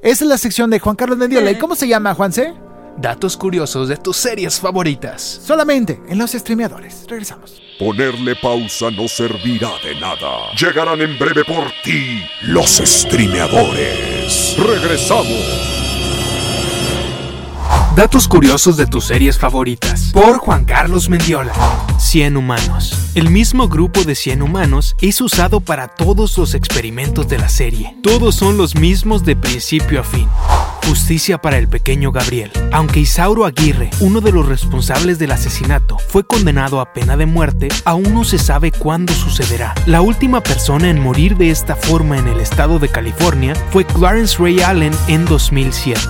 [0.02, 1.52] Esa es la sección de Juan Carlos Mendiola.
[1.52, 2.54] ¿Y cómo se llama, Juanse?
[2.96, 5.22] Datos curiosos de tus series favoritas.
[5.22, 7.04] Solamente en los streameadores.
[7.08, 7.60] Regresamos.
[7.78, 10.52] Ponerle pausa no servirá de nada.
[10.56, 14.56] Llegarán en breve por ti los streameadores.
[14.58, 15.81] Regresamos.
[17.96, 20.12] Datos curiosos de tus series favoritas.
[20.14, 21.52] Por Juan Carlos Mendiola.
[21.98, 23.10] 100 humanos.
[23.14, 27.94] El mismo grupo de 100 humanos es usado para todos los experimentos de la serie.
[28.02, 30.26] Todos son los mismos de principio a fin.
[30.88, 32.50] Justicia para el pequeño Gabriel.
[32.72, 37.68] Aunque Isauro Aguirre, uno de los responsables del asesinato, fue condenado a pena de muerte,
[37.84, 39.74] aún no se sabe cuándo sucederá.
[39.84, 44.38] La última persona en morir de esta forma en el estado de California fue Clarence
[44.38, 46.00] Ray Allen en 2007.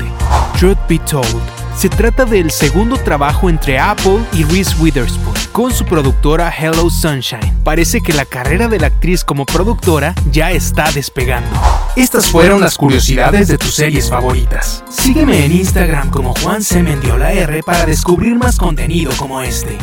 [0.59, 1.43] Truth Be Told.
[1.77, 7.59] Se trata del segundo trabajo entre Apple y Reese Witherspoon, con su productora Hello Sunshine.
[7.65, 11.51] Parece que la carrera de la actriz como productora ya está despegando.
[11.97, 14.85] Estas fueron las curiosidades de tus series favoritas.
[14.91, 16.83] Sígueme en Instagram como Juan C.
[16.83, 19.77] Mendiola R para descubrir más contenido como este.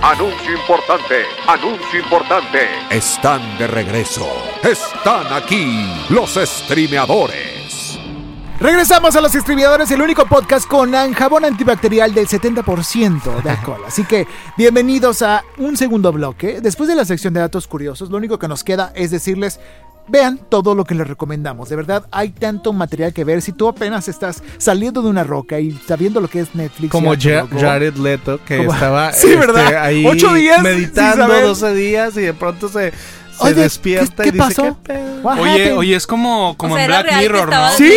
[0.00, 2.60] Anuncio importante, anuncio importante.
[2.90, 4.26] Están de regreso.
[4.62, 7.61] Están aquí los streameadores.
[8.62, 13.80] Regresamos a los streameadores, el único podcast con jabón antibacterial del 70% de alcohol.
[13.88, 16.60] Así que bienvenidos a un segundo bloque.
[16.60, 19.58] Después de la sección de datos curiosos, lo único que nos queda es decirles...
[20.08, 21.68] Vean todo lo que les recomendamos.
[21.68, 23.40] De verdad, hay tanto material que ver.
[23.40, 26.90] Si tú apenas estás saliendo de una roca y sabiendo lo que es Netflix.
[26.90, 29.76] Como y Ja- HBO, Jared Leto, que Como- estaba Sí, este, ¿verdad?
[29.80, 31.44] ahí Ocho días meditando saber.
[31.44, 32.92] 12 días y de pronto se,
[33.36, 34.62] se Oye, despierta ¿qué- y qué dice, pasó?
[34.82, 35.20] ¿qué pedo?".
[35.22, 35.76] What Oye, happened?
[35.78, 37.76] oye, es como, como O sea, en Black Mirror, estaba ¿no?
[37.76, 37.92] Sí.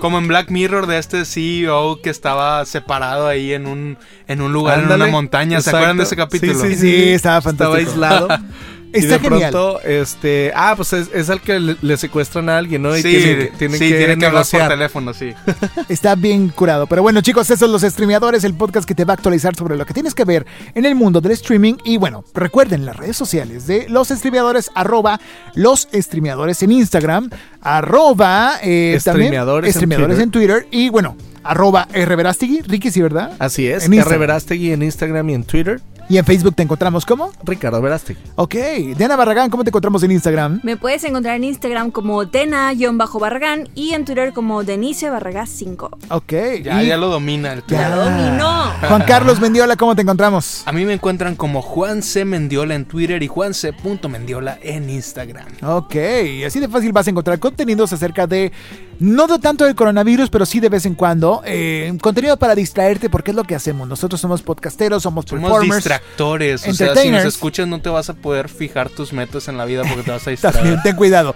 [0.00, 4.52] Como en Black Mirror de este CEO que estaba separado ahí en un, en un
[4.52, 5.60] lugar, en una montaña.
[5.60, 6.54] ¿Se acuerdan de ese capítulo?
[6.54, 7.42] Sí, sí, Sí, estaba Estaba
[7.74, 7.90] fantástico.
[7.90, 8.28] aislado.
[8.96, 9.50] y Está de genial.
[9.52, 12.96] pronto, este, ah, pues es, es al que le, le secuestran a alguien, ¿no?
[12.96, 15.32] Y Sí, tienen, que- tienen sí, que, tiene que hablar por teléfono, sí.
[15.88, 16.86] Está bien curado.
[16.86, 19.76] Pero bueno, chicos, esos son los streameadores, el podcast que te va a actualizar sobre
[19.76, 21.74] lo que tienes que ver en el mundo del streaming.
[21.84, 25.20] Y bueno, recuerden las redes sociales de los streameadores, arroba
[25.54, 27.30] los streameadores en Instagram,
[27.60, 30.20] arroba eh, también Streameadores en Twitter.
[30.20, 30.66] en Twitter.
[30.70, 33.32] Y bueno, arroba rverastigui, Ricky, sí, ¿verdad?
[33.38, 33.96] Así es, En R.
[33.96, 34.20] Instagram.
[34.20, 35.80] Verástegui en Instagram y en Twitter.
[36.08, 37.32] Y en Facebook te encontramos como.
[37.42, 38.20] Ricardo Verástegui.
[38.36, 38.54] Ok,
[38.96, 40.60] Diana Barragán, ¿cómo te encontramos en Instagram?
[40.62, 45.98] Me puedes encontrar en Instagram como Dena-Barragán y en Twitter como Denise Barragán 5.
[46.10, 46.32] Ok.
[46.62, 47.88] Ya, y ya lo domina el Ya.
[47.88, 48.72] Ya lo dominó.
[48.88, 50.62] Juan Carlos Mendiola, ¿cómo te encontramos?
[50.66, 52.24] A mí me encuentran como Juan C.
[52.24, 53.74] Mendiola en Twitter y Juan C.
[54.08, 55.46] Mendiola en Instagram.
[55.62, 58.52] Ok, y así de fácil vas a encontrar contenidos acerca de
[58.98, 61.42] No de tanto del coronavirus, pero sí de vez en cuando.
[61.44, 63.86] Eh, contenido para distraerte, porque es lo que hacemos.
[63.88, 65.76] Nosotros somos podcasteros, somos, Somos performers.
[65.76, 66.66] distractores.
[66.66, 69.64] O sea, si nos escuchas no te vas a poder fijar tus metas en la
[69.64, 70.54] vida porque te vas a distraer.
[70.56, 71.34] También, ten cuidado.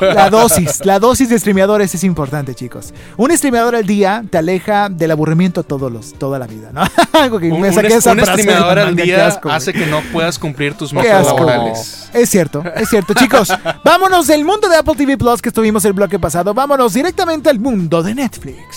[0.00, 2.94] La dosis, la dosis de streameadores es importante, chicos.
[3.16, 6.82] Un streameador al día te aleja del aburrimiento todos los, toda la vida, ¿no?
[7.12, 9.72] Algo que Un, me un saqué es- esa un frase streameador al día asco, hace
[9.72, 12.08] que no puedas cumplir tus metas laborales.
[12.14, 13.12] Es cierto, es cierto.
[13.14, 13.52] Chicos,
[13.84, 16.54] vámonos del mundo de Apple TV Plus que estuvimos el bloque pasado.
[16.54, 18.76] Vámonos directamente al mundo de Netflix.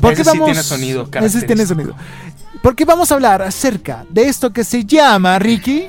[0.00, 1.94] ¿Por Ese sí tiene sonido Ese sí tiene sonido.
[2.62, 5.88] Porque vamos a hablar acerca de esto que se llama, Ricky,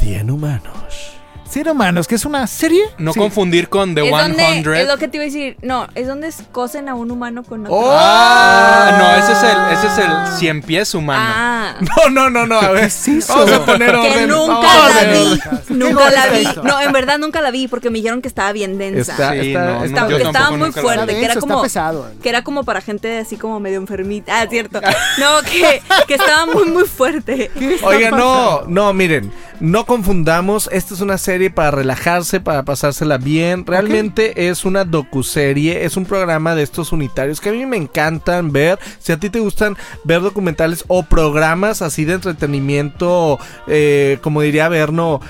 [0.00, 1.13] 100 humanos.
[1.54, 2.82] Cien Humanos, que es una serie.
[2.98, 3.20] No Sí.
[3.20, 4.74] confundir con The es donde, 100.
[4.74, 5.56] es lo que te iba a decir.
[5.62, 7.92] No, es donde cosen a un humano con otro.
[7.92, 11.22] Ah, no, ese es el, ese es el cien pies humano.
[11.24, 11.50] Ah.
[11.80, 12.90] No, no, no, no, a ver.
[13.04, 13.26] ¿Qué es?
[13.28, 14.28] Vamos a poner Que orden.
[14.28, 15.40] nunca Vamos a la vi.
[15.70, 16.48] Nunca la vi.
[16.62, 19.12] No, en verdad nunca la vi porque me dijeron que estaba bien densa.
[19.12, 21.62] Está- Sí, está- no, está- no, que yo estaba muy nunca fuerte, que era como
[21.62, 22.10] pesado.
[22.22, 24.80] que era como para gente así como medio enfermita, ah, cierto.
[25.18, 27.50] No, que, que estaba muy muy fuerte.
[27.58, 32.64] ¿Qué está Oiga, no, no, miren, no confundamos, esta es una serie para relajarse, para
[32.64, 37.64] pasársela bien, realmente es una docuserie, es un programa de estos unitarios que a mí
[37.64, 43.38] me encantan ver, si a ti te gustan ver documentales o programas así de entretenimiento,
[43.66, 45.20] eh, como diría Berno,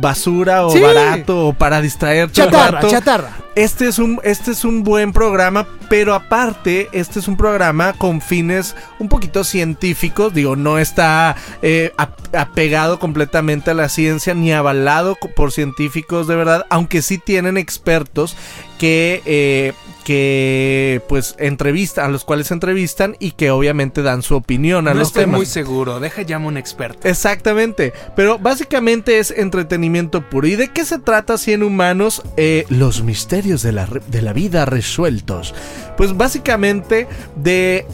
[0.00, 0.80] basura o Sí.
[0.80, 3.36] barato o para distraerte Chatarra, chatarra.
[3.54, 8.20] este es un este es un buen programa, pero aparte este es un programa con
[8.20, 14.52] fines un poquito científicos, digo, no está eh, ap- apegado completamente a la ciencia ni
[14.52, 18.36] avalado por científicos de verdad, aunque sí tienen expertos
[18.80, 24.88] que eh, que pues entrevistan, a los cuales entrevistan y que obviamente dan su opinión
[24.88, 25.36] a No los estoy temas.
[25.36, 26.00] muy seguro.
[26.00, 27.06] Deja llamo a un experto.
[27.06, 30.46] Exactamente, pero básicamente es entretenimiento puro.
[30.46, 32.22] ¿Y de qué se trata 100 humanos?
[32.38, 35.54] Eh, los misterios de la, de la vida resueltos.
[35.98, 37.86] Pues básicamente de,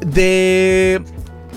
[0.00, 1.02] de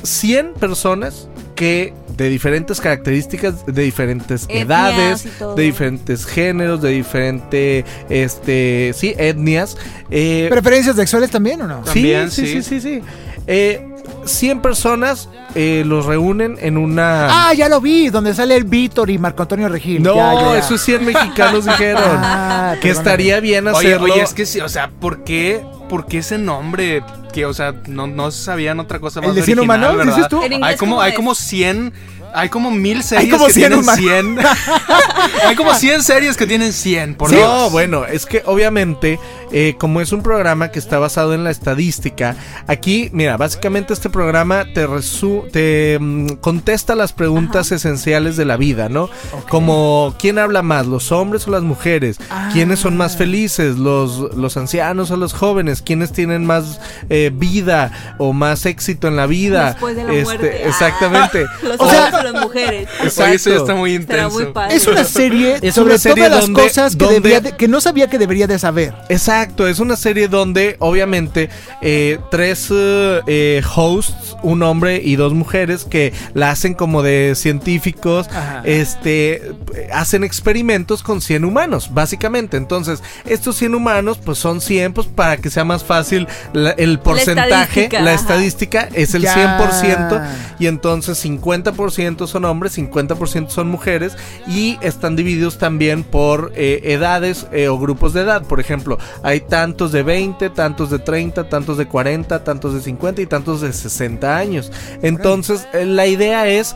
[0.04, 7.86] 100 personas que de diferentes características, de diferentes Etnias edades, de diferentes géneros, de diferentes,
[8.10, 9.78] este, sí, etnias.
[10.10, 11.82] eh, ¿Preferencias sexuales también o no?
[11.82, 12.64] También, sí, sí, sí.
[12.64, 13.02] sí, sí, sí.
[13.48, 13.95] Eh,
[14.26, 17.28] 100 personas eh, los reúnen en una...
[17.50, 20.02] Ah, ya lo vi, donde sale el Víctor y Marco Antonio Regil.
[20.04, 20.58] no, Ya, ya, ya.
[20.60, 24.14] esos 100 mexicanos dijeron Ah, que estaría bien hacerlo.
[24.14, 27.04] oye, es que sí, o sea, ¿por qué, por qué ese nombre?
[27.34, 30.30] Que, o sea, no, no sabían otra cosa más ¿El de 100 original, humanos, dices
[30.30, 30.42] tú?
[30.42, 31.94] Hay como, ¿cómo hay como 100,
[32.36, 34.00] hay como mil series como que 100 tienen humanos.
[34.00, 34.40] 100.
[35.48, 37.72] hay como 100 series que tienen 100, por no, Dios.
[37.72, 39.20] bueno, es que obviamente,
[39.52, 42.36] eh, como es un programa que está basado en la estadística,
[42.68, 48.58] aquí, mira, básicamente este programa te, resu- te mm, contesta las preguntas esenciales de la
[48.58, 49.10] vida, ¿no?
[49.50, 52.18] Como, ¿quién habla más, los hombres o las mujeres?
[52.54, 55.82] ¿Quiénes son más felices, los, los ancianos o los jóvenes?
[55.82, 59.72] ¿Quiénes tienen más eh, vida o más éxito en la vida?
[59.74, 60.62] Después de la Este, muerte.
[60.64, 60.68] Ah.
[60.68, 61.46] Exactamente.
[61.64, 62.88] Los O sea- hombres o las mujeres.
[63.00, 64.30] Oye, eso ya está muy intenso.
[64.32, 64.76] muy padre.
[64.76, 67.68] Es una serie Es sobre una serie todas las cosas que, donde- debía de- que
[67.68, 68.94] no sabía que debería de saber.
[69.10, 71.50] Exacto, es una serie donde obviamente
[71.82, 78.28] eh, tres eh, hosts, un hombre y dos mujeres que la hacen como de científicos,
[78.30, 78.62] Ajá.
[78.66, 79.54] este,
[79.94, 82.58] hacen experimentos con 100 humanos, básicamente.
[82.58, 87.00] Entonces, estos 100 humanos pues son 100 pues para que sea más fácil la- el
[87.00, 89.34] porcentaje, estadística, la estadística es el Ya.
[89.34, 90.22] 100%
[90.60, 94.16] y entonces 50% son hombres, 50% son mujeres
[94.48, 98.44] y están divididos también por eh, edades eh, o grupos de edad.
[98.44, 103.22] Por ejemplo, hay tantos de 20, tantos de 30, tantos de 40, tantos de 50
[103.22, 104.72] y tantos de 60 años.
[105.02, 106.76] Entonces, eh, la idea es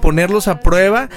[0.00, 1.08] ponerlos a prueba,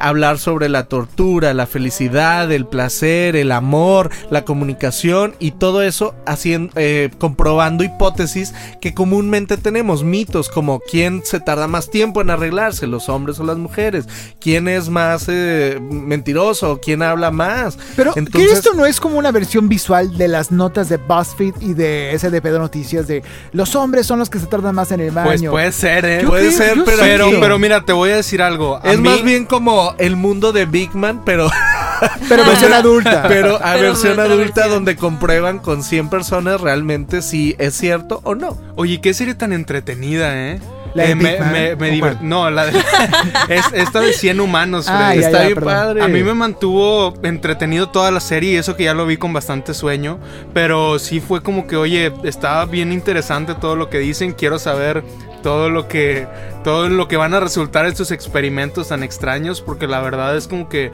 [0.00, 6.14] hablar sobre la tortura, la felicidad, el placer, el amor, la comunicación y todo eso
[6.24, 6.72] haciendo,
[7.18, 13.08] comprobando hipótesis que comúnmente tenemos, mitos como quién se tarda más tiempo en arreglarse, los
[13.08, 14.06] hombres o las mujeres,
[14.40, 17.78] quién es más eh, mentiroso, quién habla más.
[17.94, 21.54] Pero ¿qué Entonces- esto no es como una versión visual de las notas de BuzzFeed
[21.60, 25.00] y de SDP de Noticias de los hombres son los que se tardan más en
[25.00, 25.26] el baño?
[25.28, 26.18] Pues puede ser, ¿eh?
[26.22, 28.80] Yo puede creo- ser, pero- Pero, mira, te voy a decir algo.
[28.82, 31.48] A Es mí- más bien como el mundo de Big Man, pero
[32.28, 33.24] pero versión adulta.
[33.28, 34.70] pero a Pero versión adulta versión.
[34.70, 38.56] donde comprueban con 100 personas realmente si es cierto o no.
[38.76, 40.60] Oye, qué serie tan entretenida, ¿eh?
[40.96, 42.16] ¿La de Eh, me.
[42.22, 42.72] No, la de...
[43.48, 46.02] es, esta de 100 humanos, Ah, ya, Está ya, bien padre.
[46.02, 49.32] A mí me mantuvo entretenido toda la serie y eso que ya lo vi con
[49.32, 50.18] bastante sueño,
[50.54, 55.04] pero sí fue como que, oye, estaba bien interesante todo lo que dicen, quiero saber
[55.42, 56.26] todo lo que
[56.64, 60.68] todo lo que van a resultar estos experimentos tan extraños porque la verdad es como
[60.68, 60.90] que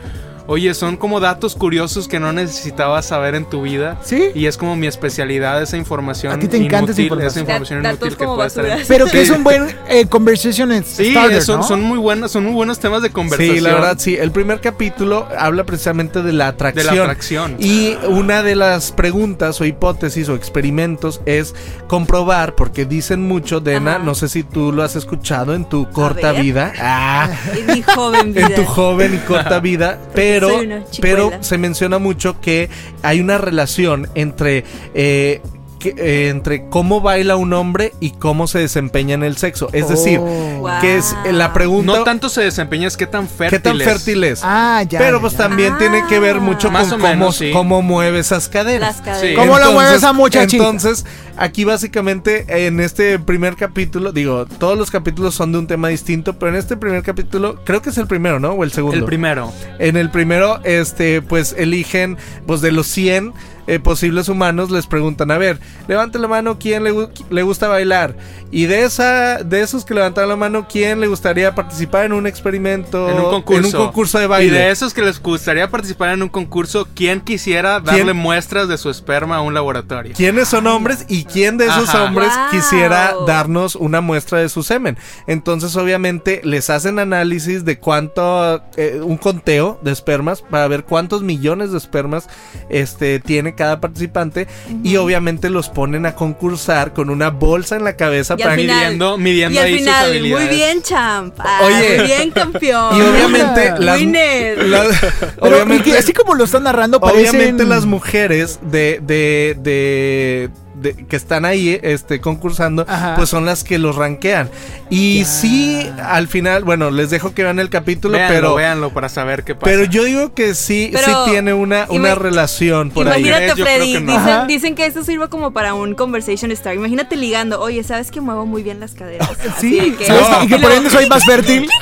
[0.47, 3.99] oye, son como datos curiosos que no necesitabas saber en tu vida.
[4.03, 4.31] ¿Sí?
[4.35, 7.43] Y es como mi especialidad, esa información A ti te encanta esa inútil, información.
[7.45, 8.87] información Da- inútil que como puede estar en- basura.
[8.89, 9.19] Pero que Sí.
[9.19, 11.67] es un buen eh, conversation Sí, starter, son, ¿no?
[11.67, 13.57] son muy buenos, son muy buenos temas de conversación.
[13.57, 14.17] Sí, la verdad, sí.
[14.17, 16.97] El primer capítulo habla precisamente de la De atracción.
[16.97, 17.57] la atracción.
[17.59, 21.55] Y una de las preguntas o hipótesis o experimentos es
[21.89, 24.05] comprobar, porque dicen mucho, Dena, Ajá.
[24.05, 26.73] no sé si tú lo has escuchado en tu corta vida.
[26.81, 28.47] Ah, En mi joven vida.
[28.47, 30.85] en tu joven y corta vida, pero, chicuela.
[31.01, 32.69] pero se menciona mucho que
[33.03, 34.65] hay una relación entre
[34.95, 35.41] eh,
[35.83, 39.69] que- eh, entre cómo baila un hombre y cómo se desempeña en el sexo.
[39.73, 40.69] Es decir, Oh.
[40.81, 43.81] Que es eh, la pregunta No tanto se desempeña, es qué tan fértil ¿Qué tan
[43.81, 43.85] es.
[43.85, 44.41] fértil es?
[44.45, 45.01] Ah, ya.
[45.01, 45.39] Pero pues ya.
[45.41, 45.79] también Ah.
[45.79, 47.51] tiene que ver mucho Más con cómo, menos, sí.
[47.53, 48.97] cómo mueve esas caderas.
[48.97, 49.39] Las cadenas.
[49.39, 50.63] ¿Cómo lo mueve esa muchachita?
[50.63, 51.05] Entonces,
[51.37, 56.39] aquí básicamente en este primer capítulo, digo, todos los capítulos son de un tema distinto,
[56.39, 58.53] pero en este primer capítulo, creo que es el primero, ¿no?
[58.53, 58.97] O el segundo.
[58.97, 59.53] El primero.
[59.81, 62.17] En el primero, este, pues eligen,
[62.47, 63.33] pues de los 100
[63.67, 66.93] eh, posibles humanos, les preguntan, a ver, levante la mano, ¿quién le,
[67.31, 68.17] le gusta bailar?
[68.51, 72.27] Y de esa, de esos que levantaron la mano, ¿quién le gustaría participar en un
[72.27, 73.09] experimento?
[73.09, 73.61] En un concurso.
[73.61, 74.59] en un concurso de Y baile?
[74.59, 78.17] de esos que les gustaría participar en un concurso, ¿quién quisiera darle ¿Quién?
[78.17, 80.13] muestras de su esperma a un laboratorio?
[80.17, 82.05] ¿Quiénes son hombres y quién de esos Ajá.
[82.05, 82.51] hombres Wow.
[82.51, 84.99] quisiera darnos una muestra de su semen?
[85.27, 91.23] Entonces, obviamente, les hacen análisis de cuánto, eh, un conteo de espermas para ver cuántos
[91.23, 92.29] millones de espermas
[92.69, 94.47] este, tiene cada participante
[94.85, 98.77] y obviamente los ponen a concursar con una bolsa en la cabeza Y para final-
[98.85, 101.35] midiendo, midiendo Y al ahí sus final, muy bien, champ.
[101.39, 101.97] Ah, Oye.
[101.99, 102.97] muy bien, campeón.
[102.97, 104.59] Y obviamente las, Winner.
[104.67, 107.31] las- Pero, obviamente, y que así como lo están narrando, parecen...
[107.31, 110.51] Obviamente las mujeres de, de, de,
[110.83, 113.15] de- que están ahí este, concursando, Ajá.
[113.17, 114.51] pues son las que los ranquean.
[114.91, 115.25] Y Ya.
[115.25, 119.45] sí, al final, bueno, les dejo que vean el capítulo, Véanlo, pero, véanlo para saber
[119.45, 119.65] qué pasa.
[119.65, 123.21] pero yo digo que sí, Pero, sí tiene una, una relación por ahí.
[123.27, 123.93] Imagínate, Yo creo Freddy.
[123.95, 124.13] que no.
[124.19, 126.77] Dicen, dicen que esto sirve como para un conversation start.
[126.77, 127.61] Imagínate ligando.
[127.61, 129.29] Oye, ¿sabes que muevo muy bien las caderas?
[129.61, 130.23] Sí, que- ¿sabes?
[130.33, 130.45] No.
[130.45, 131.69] Y que por ende soy más fértil.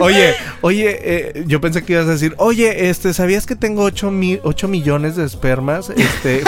[0.00, 4.10] Oye, oye, eh, yo pensé que ibas a decir, oye, este, ¿sabías que tengo 8,
[4.68, 5.90] millones de espermas?
[5.90, 6.42] Este,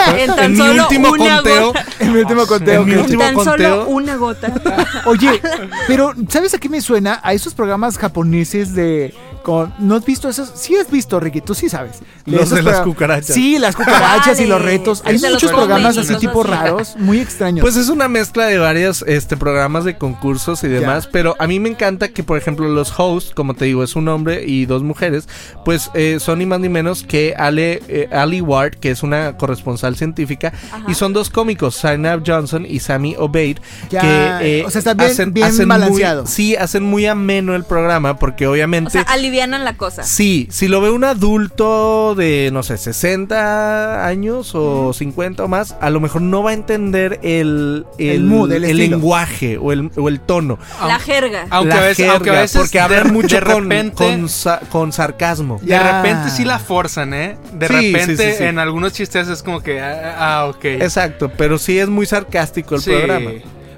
[0.45, 0.87] En mi una
[1.39, 1.85] conteo, gota.
[1.99, 2.81] En mi último conteo.
[2.81, 3.55] En mi último Tan conteo.
[3.55, 4.53] solo una gota.
[5.05, 5.41] Oye,
[5.87, 7.19] pero ¿sabes a qué me suena?
[7.23, 9.13] A esos programas japoneses de...
[9.45, 10.51] Con, ¿No has visto esos?
[10.55, 11.99] Sí has visto, Ricky, tú sí sabes.
[12.25, 13.27] Los de las cucarachas.
[13.35, 15.03] Sí, las cucarachas y los retos.
[15.05, 16.49] Hay los muchos programas así tipo así.
[16.51, 17.61] raros, muy extraños.
[17.61, 21.09] Pues es una mezcla de varios este, programas de concursos y demás, Ya.
[21.11, 24.07] pero a mí me encanta que, por ejemplo, los hosts, como te digo, es un
[24.07, 25.29] hombre y dos mujeres,
[25.63, 29.37] pues eh, son ni más ni menos que Ale, eh, Ali Ward, que es una
[29.37, 30.53] corresponsal científica,
[30.87, 33.59] y son dos cómicos, Zainab Johnson y Sammy Obeid,
[33.91, 34.01] Ya,
[34.39, 36.23] que eh, o sea, está bien- bien balanceado.
[36.23, 38.89] Muy, sí, hacen muy ameno el programa, porque O obviamente...
[38.89, 39.05] sea,
[39.35, 40.03] alivianan la cosa.
[40.03, 45.75] Sí, si lo ve un adulto de, no sé, 60 años o 50 o más,
[45.81, 48.95] a lo mejor no va a entender el, El mood, el estilo.
[48.95, 50.57] lenguaje o el, o el tono.
[50.87, 51.47] La jerga.
[51.49, 53.95] Aunque La a veces, aunque a jerga, veces porque hablan de- mucho de con, repente,
[53.95, 55.59] con, sa- con sarcasmo.
[55.61, 56.01] de Ya.
[56.01, 57.37] repente sí la forzan, ¿eh?
[57.53, 58.43] De Sí, repente sí, sí, sí.
[58.43, 60.65] en algunos chistes es como que, ah, ah, ok.
[60.65, 62.91] Exacto, pero sí es muy sarcástico el Sí.
[62.91, 63.31] programa.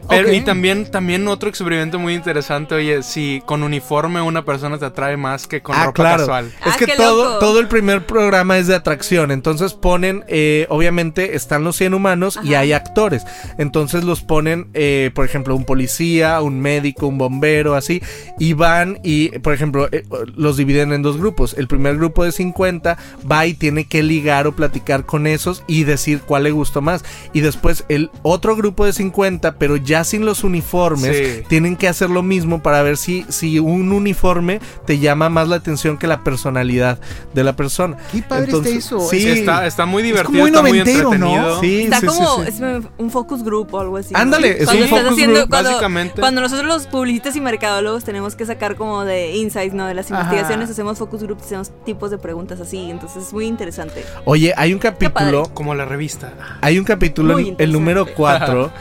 [0.10, 0.32] Pero.
[0.32, 5.18] Y también, también otro experimento muy interesante, oye, si con uniforme una persona te atrae
[5.18, 6.18] más que con ah, ropa claro.
[6.20, 6.52] casual.
[6.62, 7.40] Ah, Es que todo, loco.
[7.40, 9.32] todo el primer programa es de atracción.
[9.32, 12.62] Entonces ponen, eh, obviamente, están los 100 humanos y Ajá.
[12.62, 13.24] hay actores.
[13.58, 18.02] Entonces los ponen, eh, por ejemplo, un policía, un médico, un bombero, así.
[18.40, 20.04] Y van y, por ejemplo, eh,
[20.36, 21.56] los dividen en dos grupos.
[21.58, 22.98] El primer grupo de 50
[23.30, 27.04] va y tiene que ligar o platicar con esos y decir cuál le gustó más.
[27.34, 31.44] Y después el otro grupo de 50, pero ya sin los uniformes, Sí.
[31.48, 35.56] tienen que hacer lo mismo para ver si, si un uniforme te llama más la
[35.58, 37.00] atención que la personalidad
[37.34, 37.98] de la persona.
[38.12, 39.00] Qué padre está eso.
[39.10, 41.14] Sí, está, está muy divertido, como muy está muy noventero, ¿no?
[41.16, 41.60] entretenido.
[41.62, 42.50] sí, Está sí, como sí.
[42.50, 42.62] es
[42.98, 44.14] un focus group o algo así.
[44.14, 44.20] ¿no?
[44.20, 46.20] Ándale, es Cuando un estás focus haciendo- group, cuando, básicamente.
[46.22, 49.86] Cuando nosotros los publicistas y mercadólogos tenemos que sacar como de insights, ¿no?
[49.86, 50.22] De las Ajá.
[50.22, 52.90] investigaciones, hacemos focus groups, hacemos tipos de preguntas así.
[52.90, 54.04] Entonces es muy interesante.
[54.26, 56.34] Oye, hay un capítulo, Como la revista.
[56.62, 58.14] hay un capítulo, el, número interesante.
[58.16, 58.72] 4,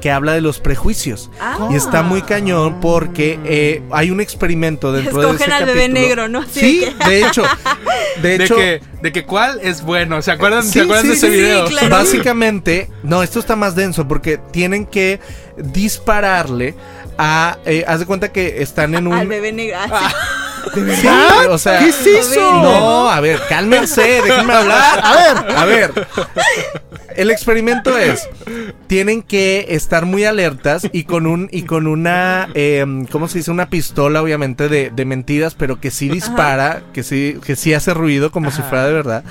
[0.00, 1.30] que habla de los prejuicios.
[1.40, 1.68] Ah.
[1.70, 5.88] Y está muy cañón porque eh, hay un experimento dentro de ese Escogen al bebé
[5.88, 6.40] negro, ¿no?
[6.40, 7.42] Así Sí, de que- de hecho,
[8.22, 10.20] de De, hecho, que, de que cuál es bueno.
[10.22, 11.66] ¿Se acuerdan, Sí, ¿se acuerdan sí, de ese sí, sí, video?
[11.66, 11.88] claro.
[11.90, 15.18] Básicamente, no, esto está más denso porque tienen que
[15.56, 16.74] dispararle
[17.18, 17.58] a.
[17.64, 19.14] eh, haz de cuenta que están en un.
[19.14, 19.76] Al bebé negro.
[19.80, 20.16] Ah, sí.
[20.74, 21.28] ¿De verdad?
[21.40, 22.40] Sí, o sea, ¿Qué es eso?
[22.62, 25.00] No, a ver, cálmense, déjenme hablar.
[25.02, 25.56] A ver.
[25.56, 26.06] A ver.
[27.16, 28.28] El experimento es,
[28.88, 33.50] tienen que estar muy alertas y con un y con una, em, ¿cómo se dice?
[33.50, 37.94] Una pistola, obviamente de, de mentiras, pero que sí dispara, que sí que sí hace
[37.94, 39.24] ruido como si fuera de verdad.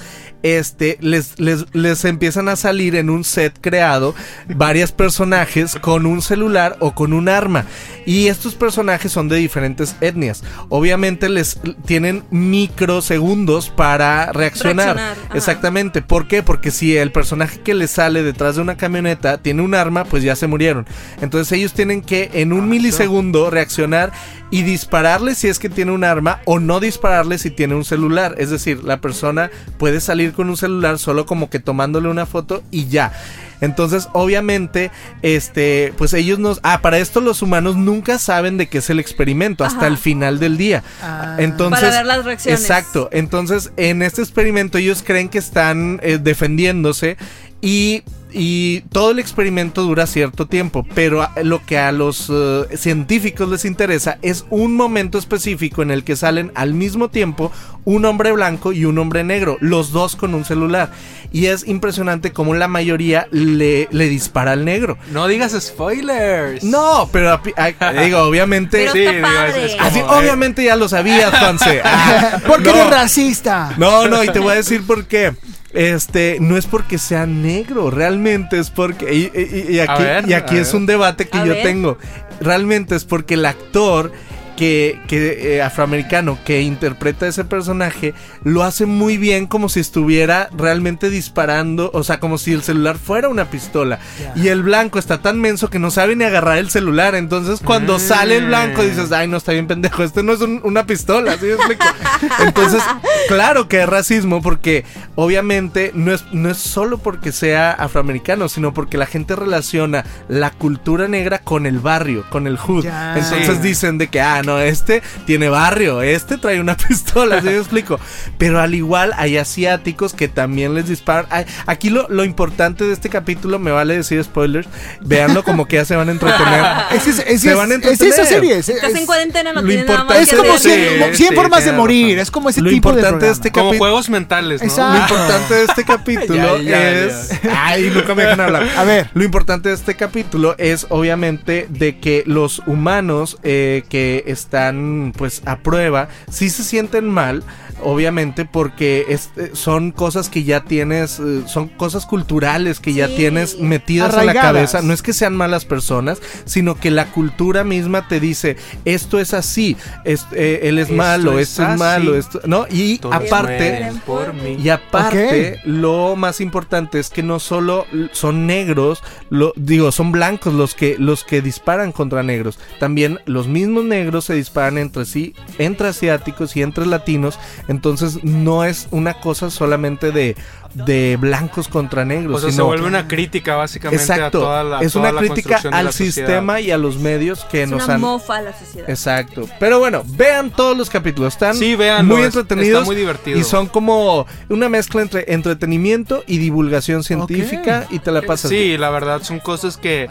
[0.45, 4.13] Este, les, les, les empiezan a salir en un set creado
[4.47, 7.65] varios personajes con un celular o con un arma.
[8.05, 10.43] Y estos personajes son de diferentes etnias.
[10.69, 14.97] Obviamente les tienen microsegundos para reaccionar.
[14.97, 15.35] Reaccionar.
[15.35, 16.03] Exactamente.
[16.03, 16.43] ¿Por qué?
[16.43, 20.21] Porque si el personaje que les sale detrás de una camioneta tiene un arma, pues
[20.21, 20.85] ya se murieron.
[21.21, 24.11] Entonces ellos tienen que en un milisegundo reaccionar
[24.55, 28.35] y dispararle si es que tiene un arma o no dispararle si tiene un celular.
[28.37, 32.63] Es decir, la persona puede salir con un celular solo como que tomándole una foto
[32.71, 33.11] y ya.
[33.59, 34.91] Entonces, obviamente,
[35.23, 39.01] este, pues ellos nos, ah, para esto los humanos nunca saben de qué es el
[39.01, 39.87] experimento hasta Ajá.
[39.87, 40.85] el final del día.
[41.01, 41.35] Ah.
[41.37, 42.61] Entonces, Para ver las reacciones.
[42.61, 43.09] Exacto.
[43.11, 47.17] Entonces, en este experimento ellos creen que están eh, defendiéndose
[47.59, 48.03] y,
[48.37, 53.63] y todo el experimento dura cierto tiempo, pero lo que a los eh, científicos les
[53.65, 57.51] interesa es un momento específico en el que salen al mismo tiempo
[57.85, 60.91] un hombre blanco y un hombre negro, los dos con un celular.
[61.31, 64.97] Y es impresionante cómo la mayoría le, le dispara al negro.
[65.11, 66.63] No digas spoilers.
[66.63, 68.77] No, pero a digo, obviamente...
[68.79, 69.65] Pero Sí, está digo, padre.
[69.65, 71.81] es- es como- Así, eh, obviamente ya lo sabías, Juanse.
[71.85, 72.75] Ah, Porque no.
[72.75, 73.73] eres racista.
[73.77, 75.33] No, no, y te voy a decir por qué.
[75.75, 79.13] Este, no es porque sea negro, realmente es porque.
[79.13, 80.75] Y, y- y aquí, ver, y aquí es ver.
[80.81, 81.63] un debate que A yo ver.
[81.63, 81.97] tengo.
[82.39, 84.11] Realmente es porque el actor
[84.57, 90.49] que, que, eh, afroamericano que interpreta ese personaje lo hace muy bien como si estuviera
[90.57, 93.99] realmente disparando, o sea, como si el celular fuera una pistola.
[94.35, 97.15] Y el blanco está tan menso que no sabe ni agarrar el celular.
[97.15, 97.99] Entonces, cuando Mm.
[97.99, 101.37] sale el blanco, dices, ay, no está bien pendejo, este no es un- una pistola,
[101.37, 101.47] ¿sí?
[102.45, 102.81] Entonces,
[103.27, 104.85] claro que es racismo porque
[105.15, 110.51] obviamente no es, no es solo porque sea afroamericano, sino porque la gente relaciona la
[110.51, 112.85] cultura negra con el barrio, con el hood.
[113.15, 117.57] Entonces dicen de que, ah, no, este tiene barrio, este trae una pistola, ¿sí me
[117.57, 117.99] explico?
[118.37, 121.45] Pero al igual hay asiáticos que también les disparan.
[121.65, 124.67] Aquí lo, lo importante de este capítulo, me vale decir spoilers,
[125.01, 126.63] véanlo como que ya se van a entretener.
[126.95, 128.27] Es, es, es, Se van a es- es esa entretener.
[128.27, 128.57] serie.
[128.59, 130.89] Es, Estás en cuarentena, no lo tienes nada más es que como hacer.
[130.99, 132.19] 100, Sí, 100 sí, formas de morir.
[132.19, 134.67] Es como ese Lo tipo de importante de este Como juegos mentales, ¿no?
[134.67, 134.93] Exacto.
[134.93, 137.31] Lo importante de este capítulo Ya, ya, es.
[137.51, 138.67] Ay, nunca me dejan hablar.
[138.77, 139.09] A ver.
[139.13, 145.41] Lo importante de este capítulo es, obviamente, de que los humanos eh, que están, pues,
[145.45, 147.43] a prueba, sí se sienten mal.
[147.87, 153.07] Obviamente, porque es- eh, son cosas que ya tienes, eh, son cosas culturales que ya
[153.07, 154.51] tienes metidas en la Arraigadas.
[154.71, 154.81] cabeza.
[154.81, 159.33] No es que sean malas personas, sino que la cultura misma te dice: esto es
[159.35, 161.79] así, es- eh, él es Esto malo, es esto es así.
[161.79, 162.65] malo, esto, ¿no?
[162.71, 164.57] Y Todos aparte, mueren por mí.
[164.63, 170.53] y aparte, lo más importante es que no solo son negros, lo, digo, son blancos
[170.55, 172.57] los que, los que disparan contra negros.
[172.79, 177.37] También los mismos negros se disparan entre sí, entre asiáticos y entre latinos.
[177.75, 180.35] Entonces no es una cosa solamente de,
[180.73, 182.37] de blancos contra negros.
[182.37, 184.25] O sea, se sino- vuelve una crítica básicamente Exacto.
[184.25, 187.63] a toda la es toda una la crítica al sistema y a los medios que
[187.63, 188.01] Es nos una han...
[188.01, 188.89] mofa a la sociedad.
[188.89, 189.47] Exacto.
[189.59, 191.33] Pero bueno, vean todos los capítulos.
[191.33, 192.79] Están Sí, véanlo, muy es- entretenidos.
[192.81, 193.37] está muy divertido.
[193.39, 197.85] Y son como una mezcla entre entretenimiento y divulgación científica.
[197.89, 198.63] Y te la pasas bien.
[198.63, 200.09] Sí, la verdad son cosas que,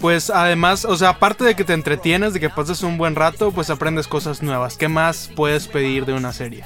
[0.00, 3.50] pues además, o sea, aparte de que te entretienes, de que pases un buen rato,
[3.52, 4.76] pues aprendes cosas nuevas.
[4.76, 6.62] ¿Qué más puedes pedir de una serie?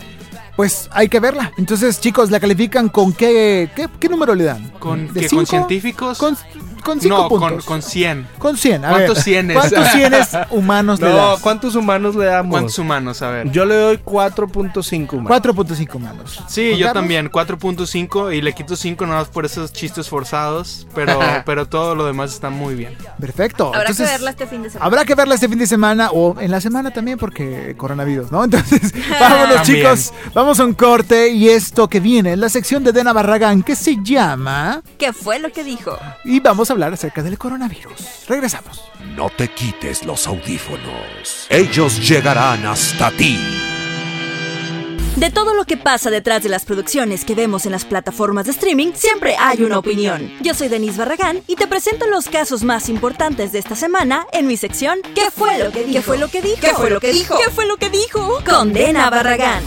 [0.61, 1.53] Pues hay que verla.
[1.57, 4.69] Entonces, chicos, ¿la califican con qué, qué, qué número le dan?
[4.79, 5.41] ¿Con, ¿De que cinco?
[5.41, 6.19] con científicos?
[6.19, 6.37] Con,
[6.81, 7.65] con cinco no, con, puntos.
[7.65, 8.29] con 100.
[8.39, 8.85] Con 100.
[8.85, 9.57] A ¿Cuántos ver, cienes?
[9.59, 11.41] ¿Cuántos cienes humanos le No, das?
[11.41, 12.51] ¿cuántos humanos le damos?
[12.51, 13.23] ¿Cuántos humanos?
[13.23, 13.51] A ver.
[13.51, 15.43] Yo le doy 4.5 humanos.
[15.43, 16.43] 4.5 humanos.
[16.49, 17.03] Sí, ¿Juan yo Carlos?
[17.03, 21.95] también, 4.5 y le quito 5 nada más por esos chistes forzados, pero, pero todo
[21.95, 22.97] lo demás está muy bien.
[23.21, 23.69] Perfecto.
[23.69, 24.87] Habrá Entonces, que verla este fin de semana.
[24.87, 28.45] Habrá que verla este fin de semana o en la semana también porque coronavirus, ¿no?
[28.51, 29.79] Entonces, vámonos También.
[29.83, 33.63] chicos, vamos a un corte y esto que viene es la sección de Dena Barragán
[33.63, 35.99] que se llama ¿Qué fue lo que dijo?
[36.25, 38.27] y vamos a hablar acerca del coronavirus.
[38.29, 38.91] Regresamos.
[39.17, 41.47] No te quites los audífonos.
[41.51, 43.39] Ellos llegarán hasta ti.
[45.17, 48.53] De todo lo que pasa detrás de las producciones que vemos en las plataformas de
[48.53, 50.33] streaming, siempre hay una opinión.
[50.41, 54.47] Yo soy Denise Barragán y te presento los casos más importantes de esta semana en
[54.47, 55.93] mi sección ¿Qué fue lo que dijo?
[55.93, 56.61] ¿Qué fue lo que dijo?
[56.61, 57.37] ¿Qué fue lo que dijo?
[57.37, 58.39] ¿Qué fue lo que dijo?
[58.47, 59.63] Condena Barragán.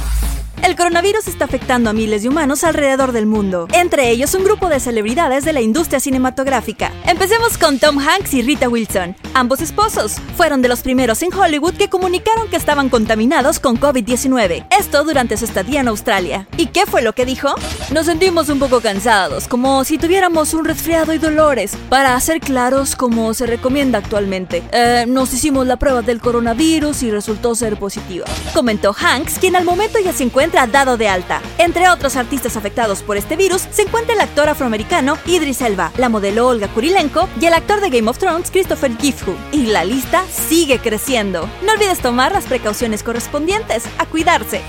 [0.61, 4.69] El coronavirus está afectando a miles de humanos alrededor del mundo, entre ellos un grupo
[4.69, 6.91] de celebridades de la industria cinematográfica.
[7.05, 9.15] Empecemos con Tom Hanks y Rita Wilson.
[9.33, 14.67] Ambos esposos fueron de los primeros en Hollywood que comunicaron que estaban contaminados con COVID-19,
[14.77, 16.47] esto durante su estadía en Australia.
[16.55, 17.49] ¿Y qué fue lo que dijo?
[17.91, 21.75] Nos sentimos un poco cansados, como si tuviéramos un resfriado y dolores.
[21.89, 27.11] Para ser claros, como se recomienda actualmente, Eh, nos hicimos la prueba del coronavirus y
[27.11, 28.25] resultó ser positiva.
[28.53, 31.41] Comentó Hanks, quien al momento ya se encuentra dado de alta.
[31.57, 36.09] Entre otros artistas afectados por este virus se encuentra el actor afroamericano Idris Elba, la
[36.09, 39.37] modelo Olga Kurilenko y el actor de Game of Thrones Christopher Gifford.
[39.51, 41.49] Y la lista sigue creciendo.
[41.65, 43.85] No olvides tomar las precauciones correspondientes.
[43.97, 44.61] A cuidarse.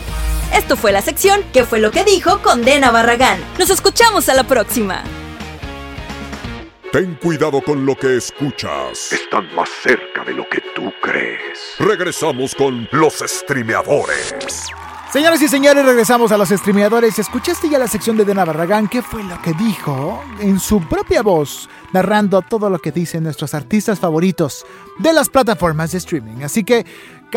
[0.52, 2.40] Esto fue la sección ¿Qué fue lo que dijo?
[2.42, 3.40] con Dena Barragán.
[3.58, 5.02] Nos escuchamos a la próxima.
[6.92, 9.12] Ten cuidado con lo que escuchas.
[9.12, 11.74] Están más cerca de lo que tú crees.
[11.80, 14.68] Regresamos con los streameadores.
[15.14, 17.20] Señoras y señores, regresamos a los streameadores.
[17.20, 18.88] ¿Escuchaste ya la sección de Dena Barragán?
[18.88, 20.20] ¿Qué fue lo que dijo?
[20.40, 24.66] En su propia voz, narrando todo lo que dicen nuestros artistas favoritos
[24.98, 26.42] de las plataformas de streaming.
[26.42, 26.84] Así que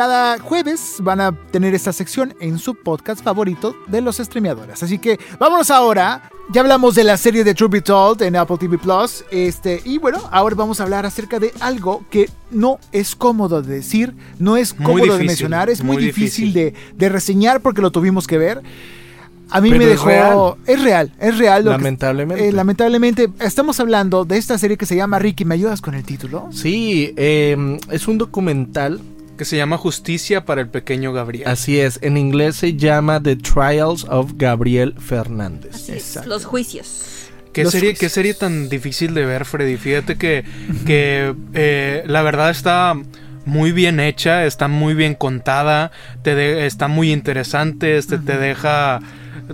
[0.01, 4.83] cada jueves van a tener esta sección en su podcast favorito de los streameadores.
[4.83, 6.29] Así que vámonos ahora.
[6.53, 9.25] Ya hablamos de la serie de True Be Told en Apple TV Plus.
[9.31, 13.73] Este, y bueno, ahora vamos a hablar acerca de algo que no es cómodo de
[13.77, 16.73] decir, no es cómodo de mencionar, es muy, muy difícil, difícil.
[16.93, 18.61] de, de reseñar porque lo tuvimos que ver.
[19.49, 20.05] A mí Pero me es dejó.
[20.05, 20.37] real.
[20.67, 21.65] Es real, es real.
[21.65, 22.47] lo que- Lamentablemente.
[22.49, 25.43] eh, lamentablemente, estamos hablando de esta serie que se llama Ricky.
[25.43, 26.49] ¿Me ayudas con el título?
[26.51, 29.01] Sí, eh, es un documental.
[29.37, 31.47] Que se llama Justicia para el pequeño Gabriel.
[31.47, 35.75] Así es, en inglés se llama The Trials of Gabriel Fernández.
[35.75, 37.03] Así es, los juicios.
[37.53, 37.99] ¿Qué Los serie, juicios.
[37.99, 39.77] qué serie tan difícil de ver, Freddy?
[39.77, 40.43] Fíjate que,
[40.85, 42.93] que eh, la verdad está
[43.45, 45.91] muy bien hecha, está muy bien contada,
[46.23, 48.99] te de- está muy interesante, este, te deja...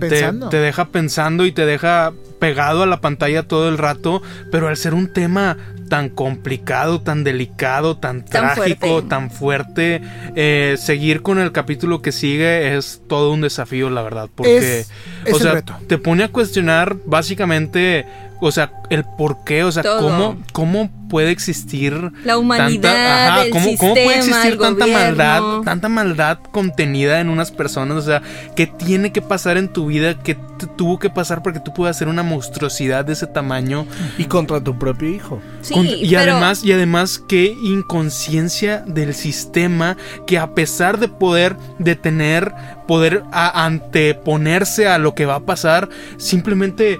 [0.00, 4.66] Te, te deja pensando y te deja pegado a la pantalla todo el rato, pero
[4.66, 5.56] al ser un tema
[5.88, 9.08] tan complicado, tan delicado, tan, Tan trágico, fuerte.
[9.08, 10.00] tan fuerte,
[10.36, 14.90] eh, seguir con el capítulo que sigue es todo un desafío, la verdad, porque Es-
[15.24, 15.76] es o sea, reto.
[15.88, 18.06] te pone a cuestionar básicamente,
[18.46, 20.00] o sea, el por qué, o sea, Todo.
[20.00, 24.98] cómo, cómo puede existir La humanidad, el cómo, cómo puede existir tanta gobierno.
[24.98, 28.22] maldad, tanta maldad contenida en unas personas, o sea,
[28.56, 30.36] qué tiene que pasar en tu vida, que
[30.76, 33.86] tuvo que pasar para que tú puedas hacer una monstruosidad de ese tamaño
[34.18, 35.40] Y contra tu propio hijo.
[35.62, 41.08] Sí, con- y pero además, y además, qué inconsciencia del sistema que a pesar de
[41.08, 42.52] poder detener,
[42.88, 46.98] poder a- anteponerse a lo que va a pasar, simplemente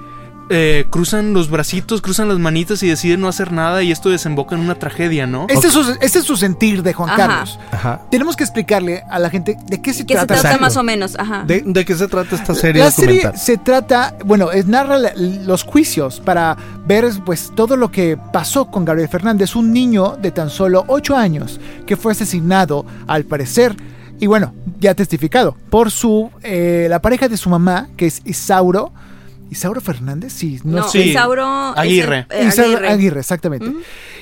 [0.50, 4.54] eh, cruzan los bracitos, cruzan las manitas y deciden no hacer nada y esto desemboca
[4.54, 5.46] en una tragedia, ¿no?
[5.48, 7.16] Este, es su, este es su sentir de Juan Ajá.
[7.16, 7.58] Carlos.
[7.72, 8.02] Ajá.
[8.10, 10.26] Tenemos que explicarle a la gente de qué se que se trata.
[10.34, 10.60] trata Exacto.
[10.62, 11.44] más o menos, ajá.
[11.46, 15.12] ¿De, de qué se trata esta serie La serie se trata, bueno, es narra la-
[15.16, 20.30] los juicios para ver pues todo lo que pasó con Gabriel Fernández, un niño de
[20.30, 23.76] tan solo 8 años que fue asesinado al parecer
[24.20, 28.92] y bueno, ya testificado por su eh, la pareja de su mamá que es Isauro
[29.50, 31.02] Isauro Fernández, sí, no, no, sé.
[31.02, 31.10] Sí.
[31.10, 32.26] Isauro es Aguirre.
[32.30, 32.88] el- eh, Isauro Aguirre.
[32.88, 33.72] Aguirre, exactamente.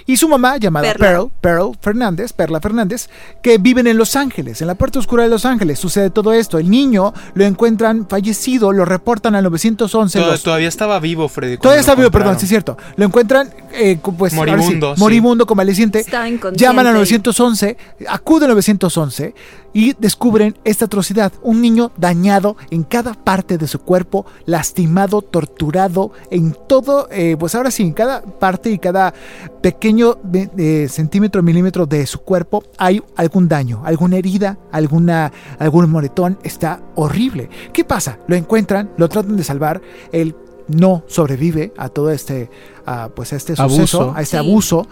[0.05, 1.07] Y su mamá, llamada Perla.
[1.07, 3.09] Pearl, Pearl Fernández, Perla Fernández,
[3.41, 5.79] que viven en Los Ángeles, en la parte oscura de Los Ángeles.
[5.79, 6.59] Sucede todo esto.
[6.59, 10.18] El niño lo encuentran fallecido, lo reportan al 911.
[10.18, 11.57] Tod- los- todavía estaba vivo, Freddy.
[11.57, 12.77] Todavía está vivo, perdón, sí es cierto.
[12.97, 15.01] Lo encuentran, eh, pues, ahora sí, Moribundo, sí.
[15.01, 16.01] moribundo, convaleciente.
[16.01, 16.62] Estaba inconsciente.
[16.64, 17.77] Llaman al 911,
[18.09, 19.35] acuden al 911
[19.75, 21.33] y descubren esta atrocidad.
[21.43, 27.55] Un niño dañado en cada parte de su cuerpo, lastimado, torturado, en todo, eh, pues
[27.55, 29.14] ahora sí, en cada parte y cada
[29.62, 36.39] pequeño de centímetro, milímetro de su cuerpo hay algún daño, alguna herida, alguna, algún moretón.
[36.43, 37.49] Está horrible.
[37.73, 38.18] ¿Qué pasa?
[38.27, 39.81] Lo encuentran, lo tratan de salvar,
[40.12, 40.35] él
[40.68, 42.49] no sobrevive a todo este,
[42.87, 43.77] a, pues a este Abuso.
[43.87, 44.47] suceso, a este Sí.
[44.49, 44.87] abuso,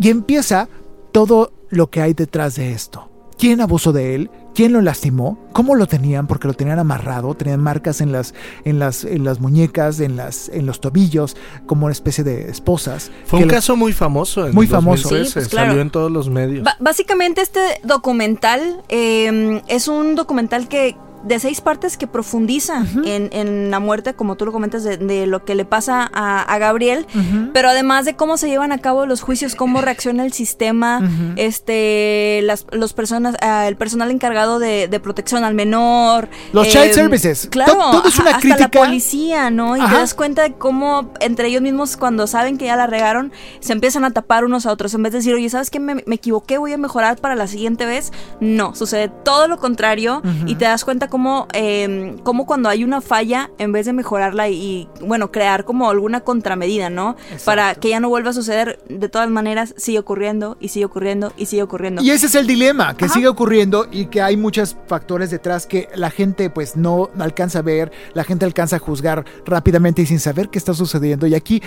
[0.00, 0.68] y empieza
[1.12, 3.08] todo lo que hay detrás de esto.
[3.38, 4.30] ¿Quién abusó de él?
[4.54, 5.38] ¿Quién lo lastimó?
[5.52, 6.26] ¿Cómo lo tenían?
[6.26, 8.32] Porque lo tenían amarrado, tenían marcas en las,
[8.64, 13.10] en las, en las muñecas, en, las, en los tobillos, como una especie de esposas.
[13.26, 14.46] Fue un lo- caso muy famoso.
[14.46, 15.24] En Muy 2013, famoso.
[15.26, 15.68] Sí, pues, claro.
[15.68, 16.66] Salió en todos los medios.
[16.80, 23.70] Básicamente este documental eh, es un documental que de seis partes que profundiza en, en
[23.70, 27.06] la muerte, como tú lo comentas, de, de lo que le pasa a, a Gabriel,
[27.52, 31.00] pero además de cómo se llevan a cabo los juicios, cómo reacciona el sistema,
[31.56, 36.92] este, las los personas, ah, el personal encargado de, de protección al menor, Los child
[36.92, 37.48] services.
[37.50, 38.80] claro, To- todo es ajá, una hasta la crítica.
[38.84, 39.76] policía, ¿no?
[39.76, 39.90] Y Ajá.
[39.94, 43.72] te das cuenta de cómo entre ellos mismos cuando saben que ya la regaron, se
[43.72, 45.80] empiezan a tapar unos a otros en vez de decir, oye, ¿sabes qué?
[45.80, 48.12] Me, me equivoqué, voy a mejorar para la siguiente vez.
[48.40, 51.15] No, sucede todo lo contrario y te das cuenta cómo,
[51.52, 56.20] eh, cómo cuando hay una falla, en vez de mejorarla y, bueno, crear como alguna
[56.20, 57.16] contramedida, ¿no?
[57.44, 61.32] Para que ya no vuelva a suceder, de todas maneras, sigue ocurriendo y sigue ocurriendo
[61.36, 62.02] y sigue ocurriendo.
[62.02, 63.14] Y ese es el dilema, que Ajá.
[63.14, 67.62] sigue ocurriendo y que hay muchos factores detrás que la gente pues no alcanza a
[67.62, 71.26] ver, la gente alcanza a juzgar rápidamente y sin saber qué está sucediendo.
[71.26, 71.62] Y aquí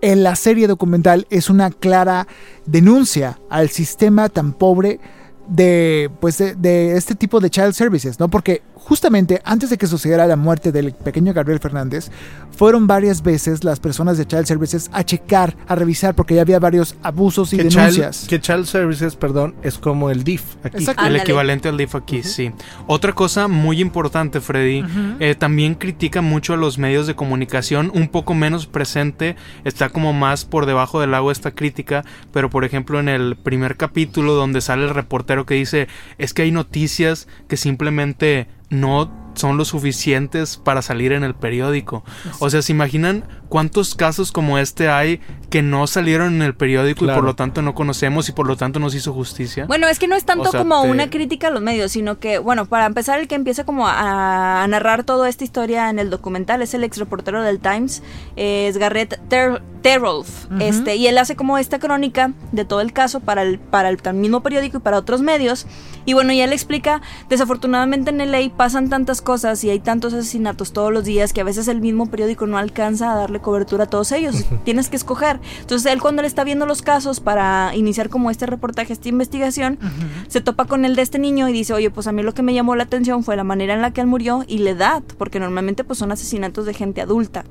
[0.00, 2.26] en la serie documental es una clara
[2.66, 5.00] denuncia al sistema tan pobre
[5.48, 8.28] de pues de, de este tipo de child services, ¿no?
[8.28, 12.10] Porque justamente antes de que sucediera la muerte del pequeño Gabriel Fernández,
[12.56, 16.58] fueron varias veces las personas de child services a checar, a revisar porque ya había
[16.58, 18.20] varios abusos y Que denuncias.
[18.20, 20.76] child, que child Services, perdón, es como el DIF aquí.
[20.78, 21.04] Exacto.
[21.06, 22.52] El equivalente al DIF aquí, sí.
[22.86, 24.84] Otra cosa muy importante, Freddy,
[25.20, 30.12] eh, también critica mucho a los medios de comunicación, un poco menos presente, está como
[30.12, 34.60] más por debajo del agua esta crítica, pero por ejemplo en el primer capítulo donde
[34.60, 40.56] sale el reportero que dice, es que hay noticias que simplemente no son lo suficientes
[40.56, 42.04] para salir en el periódico.
[42.38, 47.04] O sea, ¿se imaginan cuántos casos como este hay que no salieron en el periódico
[47.04, 47.20] y Claro.
[47.20, 49.66] por lo tanto no conocemos y por lo tanto nos hizo justicia?
[49.66, 51.92] Bueno, es que no es tanto O sea, como te- una crítica a los medios,
[51.92, 55.88] sino que, bueno, para empezar, el que empieza como a, a narrar toda esta historia
[55.88, 58.02] en el documental es el ex reportero del Times,
[58.34, 62.92] eh, es Garrett Ter Terolf, este, y él hace como esta crónica de todo el
[62.94, 65.66] caso para el, para el mismo periódico y para otros medios.
[66.06, 70.72] Y bueno, y él explica, desafortunadamente en LA pasan tantas cosas y hay tantos asesinatos
[70.72, 73.86] todos los días que a veces el mismo periódico no alcanza a darle cobertura a
[73.86, 74.44] todos ellos.
[74.64, 75.38] Tienes que escoger.
[75.60, 79.78] Entonces él cuando él está viendo los casos para iniciar como este reportaje, esta investigación,
[80.26, 82.42] se topa con el de este niño y dice, oye, pues a mí lo que
[82.42, 85.02] me llamó la atención fue la manera en la que él murió y la edad,
[85.18, 87.44] porque normalmente pues son asesinatos de gente adulta.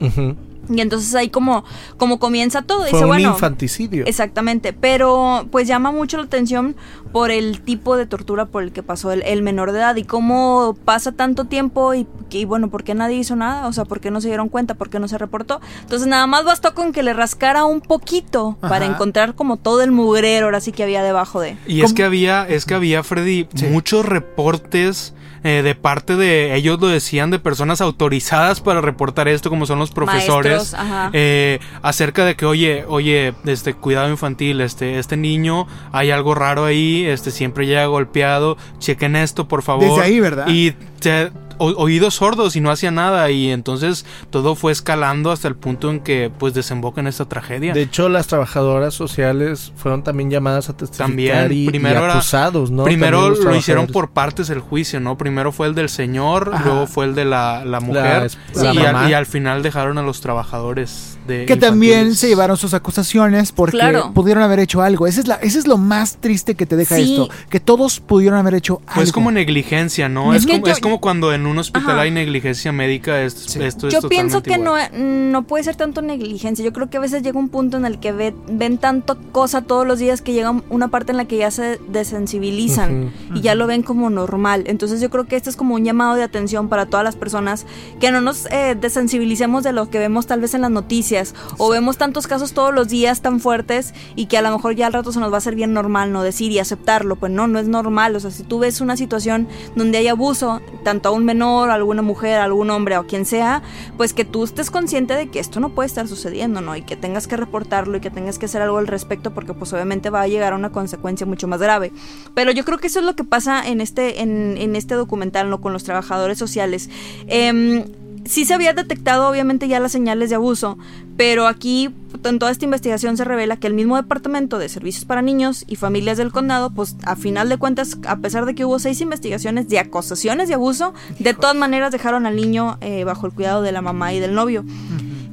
[0.70, 1.66] Y entonces ahí como,
[1.98, 2.80] como comienza todo.
[2.82, 4.06] Fue dice, un bueno, infanticidio.
[4.06, 6.76] Exactamente, pero pues llama mucho la atención
[7.12, 10.04] por el tipo de tortura por el que pasó el, el menor de edad y
[10.04, 13.68] cómo pasa tanto tiempo y, y bueno, ¿por qué nadie hizo nada?
[13.68, 14.74] O sea, ¿por qué no se dieron cuenta?
[14.74, 15.62] ¿Por qué no se reportó?
[15.82, 19.92] Entonces nada más bastó con que le rascara un poquito para encontrar como todo el
[19.92, 21.58] mugrero ahora sí que había debajo de...
[21.68, 23.66] Y es que había, es que había, Freddy, Sí.
[23.68, 25.14] muchos reportes
[25.44, 29.80] eh, de parte de, ellos lo decían, de personas autorizadas para reportar esto, como son
[29.80, 31.10] los profesores, Maestros, ajá.
[31.14, 36.66] eh, acerca de que, oye, oye, este, cuidado infantil, este, este niño, hay algo raro
[36.66, 39.84] ahí, este, siempre llega golpeado, chequen esto, por favor.
[39.90, 40.48] Desde ahí, ¿verdad?
[40.48, 45.56] Y te- oídos sordos y no hacía nada, y entonces todo fue escalando hasta el
[45.56, 47.74] punto en que, pues, desemboca en esta tragedia.
[47.74, 52.14] De hecho, las trabajadoras sociales fueron también llamadas a testificar También, y, y primero era-
[52.14, 52.84] acusados, ¿no?
[52.84, 55.18] Primero lo hicieron por partes el juicio, ¿no?
[55.18, 56.64] Primero fue el del señor, Ajá.
[56.66, 59.04] luego fue el de la, la mujer la y, mamá.
[59.06, 63.52] al, y al final dejaron a los trabajadores de Que también se llevaron sus acusaciones
[63.52, 64.12] porque Claro.
[64.14, 65.08] pudieron haber hecho algo.
[65.08, 67.14] Ese es, la, ese es lo más triste que te deja Sí.
[67.14, 67.30] esto.
[67.50, 68.94] Que todos pudieron haber hecho algo.
[68.96, 70.34] Pues es como negligencia, ¿no?
[70.34, 72.02] Es Es, que como, yo- es como cuando en un hospital Ajá.
[72.02, 74.90] hay negligencia médica, es- esto es Yo pienso que igual.
[74.94, 76.64] no, no puede ser tanto negligencia.
[76.64, 79.62] Yo creo que a veces llega un punto en el que ve- ven tanto cosa
[79.62, 83.56] todos los días que llega una parte en la que ya se desensibilizan y ya
[83.56, 84.64] lo ven como normal.
[84.68, 87.66] Entonces yo creo que este es como un llamado de atención para todas las personas
[88.00, 91.70] que no nos eh, desensibilicemos de lo que vemos tal vez en las noticias o
[91.70, 94.94] vemos tantos casos todos los días tan fuertes y que a lo mejor ya al
[94.94, 97.16] rato se nos va a hacer bien normal no decir y aceptarlo.
[97.16, 98.16] Pues no, no es normal.
[98.16, 102.02] O sea, si tú ves una situación donde hay abuso, tanto a un menor, alguna
[102.02, 103.64] mujer, algún hombre o quien sea,
[103.98, 106.76] pues que tú estés consciente de que esto no puede estar sucediendo, ¿no?
[106.76, 109.74] Y que tengas que reportarlo y que tengas que hacer algo al respecto porque pues
[109.74, 111.92] obviamente va a llegar a una consecuencia mucho más grave.
[112.36, 115.50] Pero yo creo que eso es lo que pasa en este, en, en este documental,
[115.50, 115.60] ¿no?
[115.60, 116.90] Con los trabajadores sociales.
[117.28, 117.84] Em,
[118.26, 120.78] sí se había detectado obviamente ya las señales de abuso,
[121.18, 121.94] pero aquí
[122.24, 125.76] en toda esta investigación se revela que el mismo departamento de servicios para niños y
[125.76, 129.68] familias del condado, pues a final de cuentas, a pesar de que hubo seis investigaciones
[129.68, 133.72] de acusaciones de abuso, de todas maneras dejaron al niño eh, bajo el cuidado de
[133.72, 134.64] la mamá y del novio.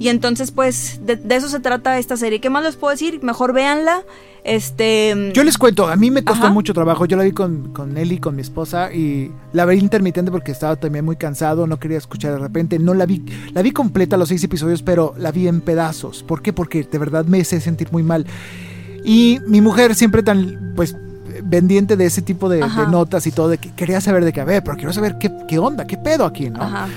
[0.01, 2.41] Y entonces, pues, de, de eso se trata esta serie.
[2.41, 3.23] ¿Qué más les puedo decir?
[3.23, 4.03] Mejor véanla.
[4.45, 5.31] Este.
[5.35, 6.55] Yo les cuento, a mí me costó Ajá.
[6.55, 7.05] mucho trabajo.
[7.05, 10.77] Yo la vi con, con Nelly, con mi esposa, y la vi intermitente porque estaba
[10.77, 12.79] también muy cansado, no quería escuchar de repente.
[12.79, 13.23] No la vi,
[13.53, 16.23] la vi completa los seis episodios, pero la vi en pedazos.
[16.23, 16.55] ¿Por qué?
[16.55, 18.25] Porque de verdad me hice sentir muy mal.
[19.05, 20.97] Y mi mujer siempre tan, pues,
[21.51, 24.45] pendiente de ese tipo de, notas y todo, de que quería saber de qué, a
[24.45, 26.63] ver, pero quiero saber qué, qué onda, qué pedo aquí, ¿no?
[26.63, 26.89] Ajá.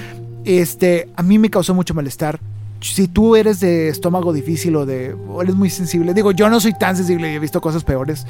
[0.45, 2.39] Este, a mí me causó mucho malestar.
[2.83, 6.59] Si tú eres de estómago difícil o de o eres muy sensible, digo, yo no
[6.59, 8.25] soy tan sensible y he visto cosas peores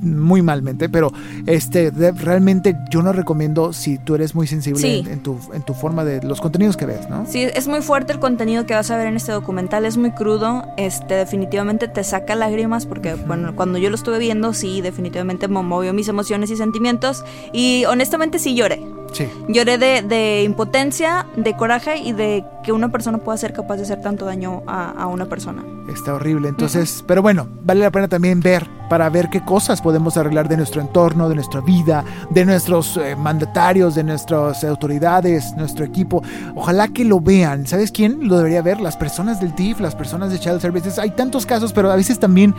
[0.00, 1.10] muy malmente, pero
[1.46, 5.02] este de- realmente yo no recomiendo si tú eres muy sensible Sí.
[5.06, 7.24] en, en tu en tu forma de los contenidos que ves, ¿no?
[7.26, 10.10] Sí, es muy fuerte el contenido que vas a ver en este documental, es muy
[10.10, 15.48] crudo, este definitivamente te saca lágrimas porque bueno, cuando yo lo estuve viendo sí, definitivamente
[15.48, 17.24] me movió mis emociones y sentimientos
[17.54, 18.82] y honestamente sí lloré.
[19.14, 19.28] Sí.
[19.48, 23.84] Lloré de, de impotencia, de coraje y de que una persona pueda ser capaz de
[23.84, 25.64] hacer tanto daño a, a una persona.
[25.88, 26.48] Está horrible.
[26.48, 30.56] Entonces, pero bueno, vale la pena también ver para ver qué cosas podemos arreglar de
[30.56, 36.22] nuestro entorno, de nuestra vida, de nuestros eh, mandatarios, de nuestras autoridades, nuestro equipo.
[36.54, 37.66] Ojalá que lo vean.
[37.66, 38.80] ¿Sabes quién lo debería ver?
[38.80, 40.98] Las personas del TIF, las personas de Child Services.
[40.98, 42.54] Hay tantos casos, pero a veces también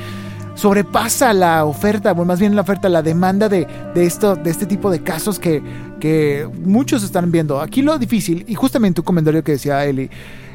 [0.56, 4.66] sobrepasa la oferta, o más bien la oferta, la demanda de, de esto, de este
[4.66, 5.62] tipo de casos que,
[5.99, 7.62] que muchos están viendo.
[7.62, 10.10] Aquí lo difícil, y justamente un comentario que decía Eli,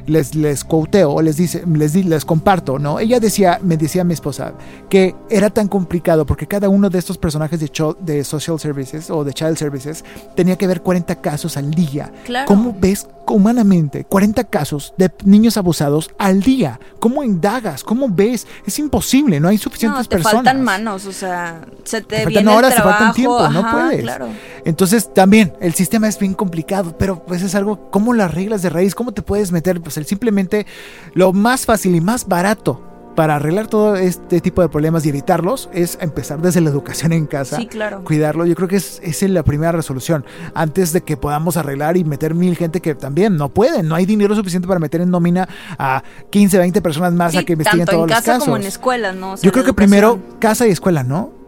[0.06, 2.98] les, les quoteo o les dice, les, les comparto, ¿no?
[2.98, 4.54] Ella decía, me decía mi esposa,
[4.88, 9.10] que era tan complicado porque cada uno de estos personajes de, cho- de social services
[9.10, 10.02] o de child services
[10.34, 12.10] tenía que ver 40 casos al día.
[12.24, 12.46] Claro.
[12.46, 16.78] ¿Cómo ves humanamente 40 casos de niños abusados al día?
[16.98, 17.84] ¿Cómo indagas?
[17.84, 18.46] ¿Cómo ves?
[18.66, 20.36] Es imposible, no hay No, suficientes te personas.
[20.36, 23.70] faltan manos, o sea, se te, Te faltan viene horas, el te faltan tiempo, no
[23.70, 24.02] puedes.
[24.02, 24.28] Claro.
[24.64, 28.70] Entonces también el sistema es bien complicado, pero pues es algo, ¿cómo las reglas de
[28.70, 28.94] raíz?
[28.94, 29.80] ¿Cómo te puedes meter?
[29.80, 30.66] Pues el simplemente
[31.14, 35.68] lo más fácil y más barato para arreglar todo este tipo de problemas y evitarlos
[35.72, 37.56] es empezar desde la educación en casa.
[37.56, 38.02] Sí, claro.
[38.04, 40.24] Cuidarlo, yo creo que es, es la primera resolución.
[40.54, 44.06] Antes de que podamos arreglar y meter mil gente que también no pueden, no hay
[44.06, 45.48] dinero suficiente para meter en nómina
[45.78, 48.44] a 15, 20 personas más a que investiguen tanto en todos los casa casos.
[48.44, 49.32] como en escuelas, ¿no?
[49.32, 49.76] O sea, Yo creo que educación.
[49.90, 51.39] primero casa y escuela, ¿no?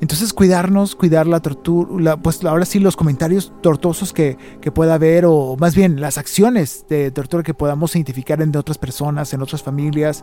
[0.00, 5.24] Entonces cuidarnos, cuidar la tortura, pues ahora sí los comentarios tortuosos que, que pueda haber
[5.26, 9.62] o más bien las acciones de tortura que podamos identificar en otras personas, en otras
[9.62, 10.22] familias,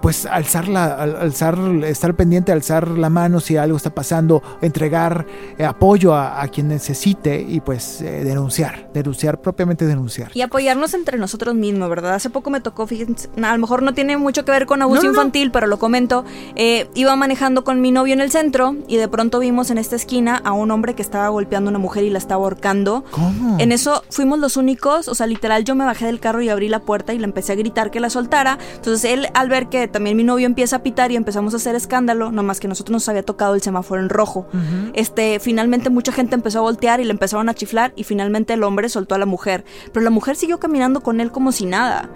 [0.00, 5.26] pues alzar la, al- alzar, estar pendiente, alzar la mano si algo está pasando, entregar
[5.58, 10.30] eh, apoyo a, a quien necesite y pues eh, denunciar, denunciar, propiamente denunciar.
[10.34, 12.14] Y apoyarnos entre nosotros mismos, ¿verdad?
[12.14, 15.02] Hace poco me tocó, fíjense, a lo mejor no tiene mucho que ver con abuso
[15.02, 15.18] No, no, no.
[15.20, 16.24] infantil, pero lo comento.
[16.54, 19.96] Eh, iba manejando con mi novio en el centro y de pronto vimos en esta
[19.96, 23.04] esquina a un hombre que estaba golpeando a una mujer y la estaba ahorcando.
[23.10, 23.58] ¿Cómo?
[23.58, 26.68] En eso fuimos los únicos, o sea, literal yo me bajé del carro y abrí
[26.68, 28.58] la puerta y le empecé a gritar que la soltara.
[28.76, 31.74] Entonces él al ver que también mi novio empieza a pitar y empezamos a hacer
[31.74, 34.46] escándalo, nomás que nosotros nos había tocado el semáforo en rojo.
[34.94, 38.62] Este, finalmente mucha gente empezó a voltear y le empezaron a chiflar y finalmente el
[38.62, 42.08] hombre soltó a la mujer, pero la mujer siguió caminando con él como si nada.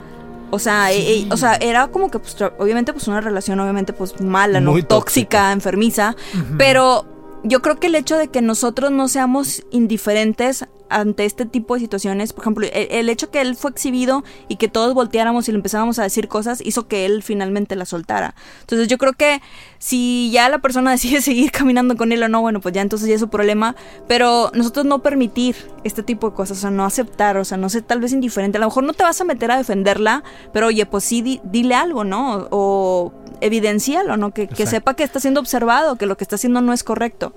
[0.52, 3.92] O sea, e- e- o sea, era como que pues, obviamente pues una relación obviamente
[3.92, 6.16] pues mala, no tóxica, enfermiza,
[6.58, 7.04] pero
[7.44, 11.80] yo creo que el hecho de que nosotros no seamos indiferentes ante este tipo de
[11.80, 15.52] situaciones, por ejemplo, el, el hecho que él fue exhibido y que todos volteáramos y
[15.52, 18.34] le empezábamos a decir cosas hizo que él finalmente la soltara.
[18.60, 19.40] Entonces yo creo que
[19.78, 23.08] si ya la persona decide seguir caminando con él o no, bueno, pues ya entonces
[23.08, 23.74] ya es su problema,
[24.08, 27.68] pero nosotros no permitir este tipo de cosas, o sea, no aceptar, o sea, no
[27.70, 30.22] ser tal vez indiferente, a lo mejor no te vas a meter a defenderla,
[30.52, 32.48] pero oye, pues sí, di- dile algo, ¿no?
[32.50, 34.32] O evidencialo, ¿no?
[34.32, 37.32] Que, que sepa que está siendo observado, que lo que está haciendo no es correcto.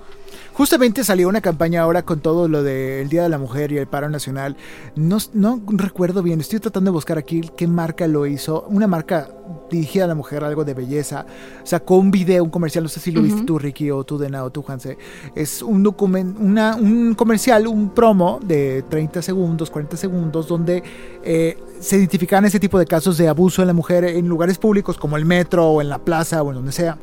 [0.54, 3.88] Justamente salió una campaña ahora con todo lo del Día de la Mujer y el
[3.88, 4.56] paro nacional.
[4.96, 8.66] No, no recuerdo bien, estoy tratando de buscar aquí qué marca lo hizo.
[8.70, 9.30] Una marca
[9.72, 11.26] dirigida a la mujer, algo de belleza.
[11.64, 14.44] Sacó un video, un comercial, no sé si lo viste tú, Ricky, o tú, Dena,
[14.44, 14.98] o tú, Juanse.
[15.34, 20.84] Es un, document, una, un comercial, un promo de 30 segundos, 40 segundos, donde
[21.24, 24.98] eh, se identifican ese tipo de casos de abuso de la mujer en lugares públicos
[24.98, 27.00] como el metro o en la plaza o en donde sea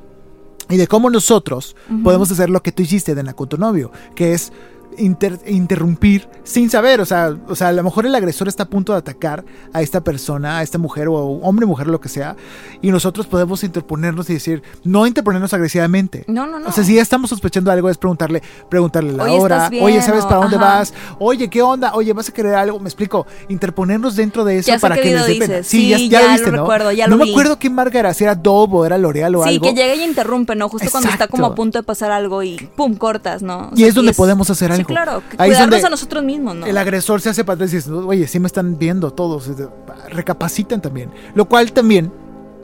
[0.70, 4.32] y de cómo nosotros podemos hacer lo que tú hiciste, Dena, con tu novio, que
[4.32, 4.52] es
[4.98, 8.68] inter- interrumpir sin saber, o sea, o sea, a lo mejor el agresor está a
[8.68, 12.36] punto de atacar a esta persona, a esta mujer o hombre, mujer, lo que sea,
[12.82, 16.24] y nosotros podemos interponernos y decir, no interponernos agresivamente.
[16.26, 16.68] No, no, no.
[16.68, 19.84] O sea, si ya estamos sospechando algo, es preguntarle, preguntarle la Oye, ¿estás hora, bien?
[19.84, 20.64] oye, ¿sabes O- para dónde ajá.
[20.78, 20.94] vas?
[21.18, 21.92] Oye, ¿qué onda?
[21.94, 22.80] Oye, ¿vas a querer algo?
[22.80, 25.62] Me explico, interponernos dentro de eso Ya para que les dé pena.
[25.62, 26.62] Sí, ya, Sí, ya ya lo viste, lo ¿no?
[26.64, 29.42] recuerdo, ya no me acuerdo qué marca era, si era Dove o era L'Oreal o
[29.44, 29.66] Sí, algo.
[29.66, 30.68] que llega y interrumpe, ¿no?
[30.68, 33.68] Justo cuando está como a punto de pasar algo y pum, cortas, ¿no?
[33.68, 36.56] O Y sea, es donde podemos hacer Sí, claro, que Ahí cuidarnos a nosotros mismos,
[36.56, 36.66] ¿no?
[36.66, 39.50] El agresor se hace para atrás y dice, oye, sí me están viendo todos.
[40.10, 41.10] Recapacitan también.
[41.34, 42.12] Lo cual también,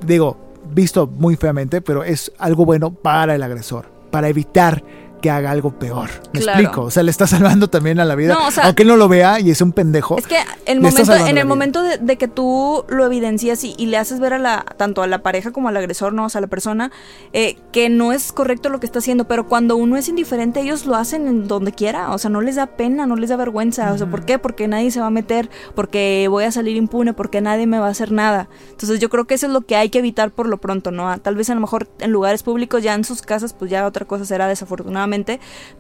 [0.05, 0.37] digo,
[0.73, 4.83] visto muy feamente, pero es algo bueno para el agresor, para evitar
[5.21, 6.11] que haga algo peor.
[6.33, 6.61] ¿Me Claro.
[6.61, 6.83] explico?
[6.87, 8.35] O sea, le está salvando también a la vida.
[8.35, 10.19] No, o sea- Aunque él no lo vea y es un pendejo.
[10.19, 10.37] Es que
[10.67, 14.21] el momento, en el momento de, de que tú lo evidencias y, y le haces
[14.21, 16.27] ver a la, tanto a la pareja como al agresor, ¿no?
[16.27, 16.91] O sea, a la persona,
[17.33, 20.87] eh, que no es correcto lo que está haciendo, pero cuando uno es indiferente, ellos
[20.87, 23.93] lo hacen en donde quiera, o sea, no les da pena, no les da vergüenza,
[23.93, 24.39] o sea, ¿por qué?
[24.39, 27.87] Porque nadie se va a meter, porque voy a salir impune, porque nadie me va
[27.87, 28.49] a hacer nada.
[28.71, 31.09] Entonces yo creo que eso es lo que hay que evitar por lo pronto, ¿no?
[31.11, 33.87] Ah, Tal vez a lo mejor en lugares públicos, ya en sus casas, pues ya
[33.87, 34.47] otra cosa será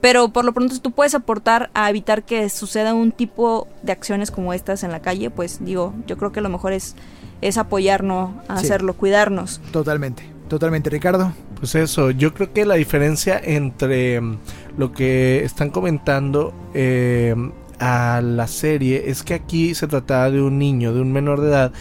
[0.01, 3.93] pero por lo pronto si tú puedes aportar a evitar que suceda un tipo de
[3.93, 6.95] acciones como estas en la calle, pues digo, yo creo que lo mejor es,
[7.41, 8.67] es apoyarnos a Sí.
[8.67, 9.61] hacerlo, cuidarnos.
[9.73, 10.23] Totalmente.
[10.49, 11.33] Totalmente, Ricardo.
[11.59, 14.37] Pues eso, yo creo que la diferencia entre mm,
[14.79, 17.35] lo que están comentando eh,
[17.81, 21.49] a la serie es que aquí se trataba de un niño, de un menor de
[21.49, 21.73] edad,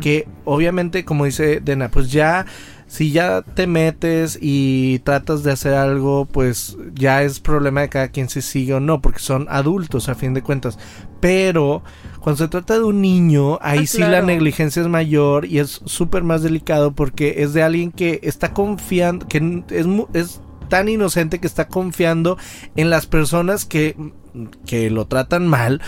[0.00, 2.46] que obviamente, como dice Dena, pues ya
[2.92, 8.08] si ya te metes y tratas de hacer algo, pues ya es problema de cada
[8.08, 10.78] quien si sigue o no, porque son adultos a fin de cuentas.
[11.18, 11.82] Pero
[12.20, 15.80] cuando se trata de un niño, ahí Ah, sí la negligencia es mayor y es
[15.86, 21.38] súper más delicado porque es de alguien que está confiando, que es, es tan inocente
[21.38, 22.36] que está confiando
[22.76, 23.96] en las personas que,
[24.66, 25.80] que lo tratan mal.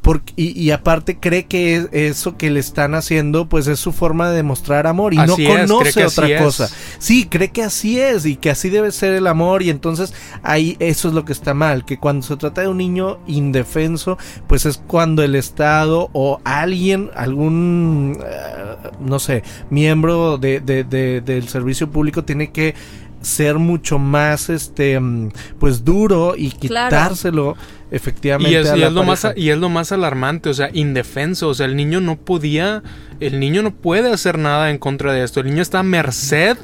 [0.00, 3.92] Porque, y, y aparte cree que es- eso que le están haciendo pues es su
[3.92, 6.40] forma de demostrar amor y Así no es, conoce otra es.
[6.42, 6.68] cosa.
[6.98, 10.76] Sí, cree que así es y que así debe ser el amor y entonces ahí
[10.78, 14.66] eso es lo que está mal, que cuando se trata de un niño indefenso, pues
[14.66, 21.48] es cuando el Estado o alguien, algún, eh, no sé, miembro de, de- de- del
[21.48, 22.74] servicio público tiene que
[23.20, 26.88] ser mucho más este mm, pues duro y Claro.
[26.88, 27.56] quitárselo
[27.90, 30.54] efectivamente Y es, a y la es lo más, y es lo más alarmante, o
[30.54, 31.48] sea, indefenso.
[31.48, 32.82] O sea, el niño no podía,
[33.20, 35.40] el niño no puede hacer nada en contra de esto.
[35.40, 36.56] El niño está a merced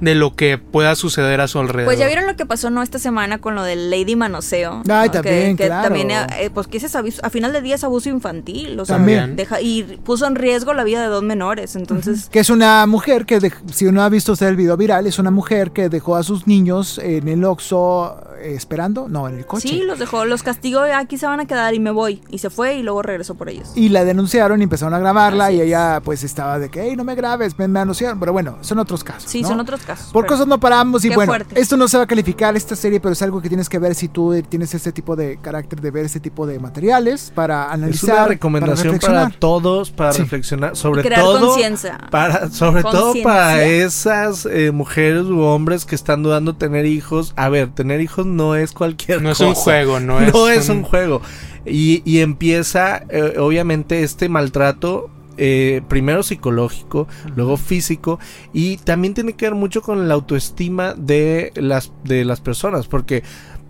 [0.00, 1.86] de lo que pueda suceder a su alrededor.
[1.86, 4.82] Pues ya vieron lo que pasó no esta semana con lo del Lady Manoseo.
[4.88, 5.12] Ay, ¿no?
[5.12, 5.84] también, que, que claro.
[5.84, 8.84] también, eh, pues que ese es abuso- a final del día es abuso infantil, o
[8.84, 9.36] sea, También.
[9.36, 13.24] deja y puso en riesgo la vida de dos menores, entonces Que es una mujer
[13.26, 16.16] que, dej- si uno ha visto usted el video viral, es una mujer que dejó
[16.16, 19.68] a sus niños en el Oxxo eh, esperando, no, en el coche.
[19.68, 22.50] sí, los dejó, los castigó, aquí se van a quedar y me voy y se
[22.50, 23.72] fue y luego regresó por ellos.
[23.74, 25.66] Y la denunciaron y empezaron a grabarla Así y es.
[25.68, 28.18] ella pues estaba de que, hey, no me grabes, me, me anunciaron.
[28.20, 29.30] Pero bueno, son otros casos.
[29.30, 29.48] Sí, ¿no?
[29.48, 30.12] son otros casos.
[30.12, 31.60] Por pero- cosas no paramos y Qué bueno, fuerte.
[31.60, 33.94] esto no se va a calificar esta serie, pero es algo que tienes que ver
[33.94, 37.72] si tú tienes este tipo de carácter de ver este tipo de materiales para Es
[37.72, 38.14] analizar.
[38.16, 40.22] una recomendación para, todos, para Sí.
[40.22, 41.98] reflexionar, sobre crear todo conciencia.
[42.10, 47.32] para, sobre todo para esas eh, mujeres u hombres que están dudando tener hijos.
[47.36, 49.48] A ver, tener hijos no es cualquier No es cosa.
[49.48, 51.20] un juego, no es es un un- juego.
[51.66, 55.10] Y, y empieza, eh, obviamente, este maltrato.
[55.36, 58.18] Eh, primero psicológico, luego físico
[58.52, 63.22] y también tiene que ver mucho con la autoestima de las de las personas porque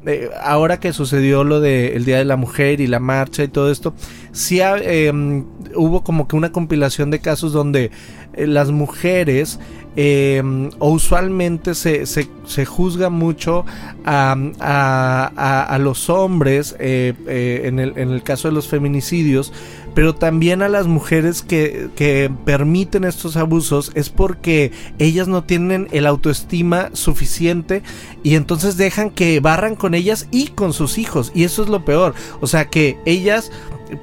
[0.07, 3.71] eh, ahora que sucedió lo del Día de la Mujer y la marcha y todo
[3.73, 3.95] esto,
[4.33, 7.91] sí ha- em, hubo como que una compilación de casos donde
[8.37, 9.59] eh, las mujeres
[9.97, 13.65] em, o usualmente se, se, se juzga mucho
[14.05, 19.53] a, a- a- los hombres eh, eh, en, el, en el caso de los feminicidios,
[19.95, 25.87] pero también a las mujeres que, que permiten estos abusos es porque ellas no tienen
[25.93, 27.83] el autoestima suficiente
[28.25, 31.31] y entonces dejan que barran con ellas y con sus hijos.
[31.37, 33.53] Y eso es lo peor, o sea que ellas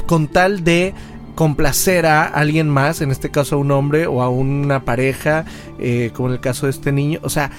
[0.05, 0.93] con tal de
[1.35, 5.45] complacer a alguien más, en este caso a un hombre o a una pareja,
[5.79, 7.51] eh, como en el caso de este niño, o sea,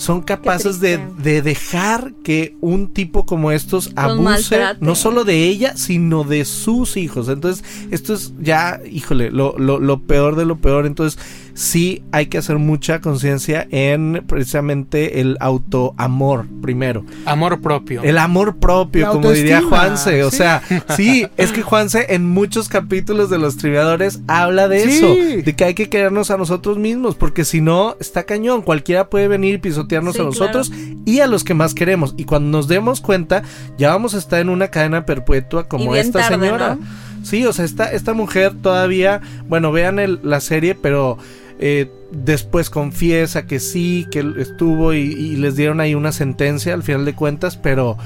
[0.00, 5.76] son capaces de, de dejar que un tipo como estos abuse no solo de ella,
[5.76, 7.28] sino de sus hijos.
[7.28, 10.86] Entonces, esto es ya, híjole, lo, lo, lo peor de lo peor.
[10.86, 11.20] Entonces,
[11.52, 17.04] sí hay que hacer mucha conciencia en precisamente el autoamor primero.
[17.26, 18.02] Amor propio.
[18.02, 20.24] El amor propio, La como diría Juanse.
[20.24, 20.38] O sí.
[20.38, 20.62] sea,
[20.96, 24.90] sí, es que Juanse en muchos capítulos de los triviadores habla de Sí.
[24.96, 25.44] eso.
[25.44, 27.16] De que hay que querernos a nosotros mismos.
[27.16, 28.62] Porque si no, está cañón.
[28.62, 29.58] Cualquiera puede venir y
[29.90, 30.72] pisotearnos Sí, a nosotros
[31.04, 32.14] y a los que más queremos.
[32.16, 33.42] Y cuando nos demos cuenta,
[33.78, 36.76] ya vamos a estar en una cadena perpetua como esta tarde, señora.
[36.80, 36.86] ¿no?
[37.24, 41.18] Sí, o sea, esta, esta mujer todavía, bueno, vean el- la serie, pero
[41.58, 46.72] eh, después confiesa que sí, que él estuvo y, y les dieron ahí una sentencia
[46.72, 47.98] al final de cuentas, pero,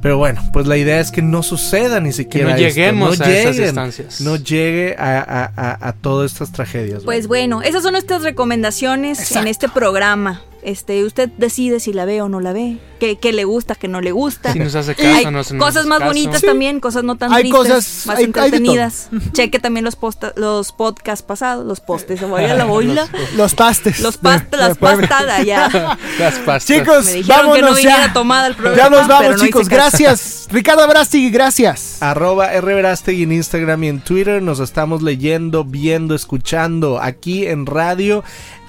[0.00, 3.24] pero bueno, pues la idea es que no suceda ni siquiera no esto, lleguemos no
[3.26, 4.20] a esas lleguen, instancias.
[4.22, 7.02] No llegue a, a- a- a todas estas tragedias.
[7.04, 9.42] Pues bueno, esas son nuestras recomendaciones Exacto.
[9.42, 10.40] en este programa.
[10.66, 13.86] Este, usted decide si la ve o no la ve, qué, qué le gusta, qué
[13.86, 14.52] no le gusta.
[14.52, 16.10] Si nos hace Hay caso, no se nos cosas más caso.
[16.10, 16.46] bonitas Sí.
[16.48, 19.08] también, cosas no tan Hay tristes, cosas- más hay- hay entretenidas.
[19.32, 23.08] Cheque también los posta- los podcasts pasados, los postes, se vaya la boila.
[23.36, 24.00] Los pastes.
[24.00, 25.68] Los de- past las pastadas ya.
[26.18, 26.64] Las pastas.
[26.66, 28.12] Chicos, Me dijeron que no vámonos viniera ya.
[28.12, 29.68] tomada al programa, Ya nos vamos, no chicos.
[29.68, 30.48] Gracias.
[30.50, 32.02] Ricardo Brasti, gracias.
[32.02, 34.42] Arroba rverastegui en Instagram y en Twitter.
[34.42, 38.24] Nos estamos leyendo, viendo, escuchando aquí en radio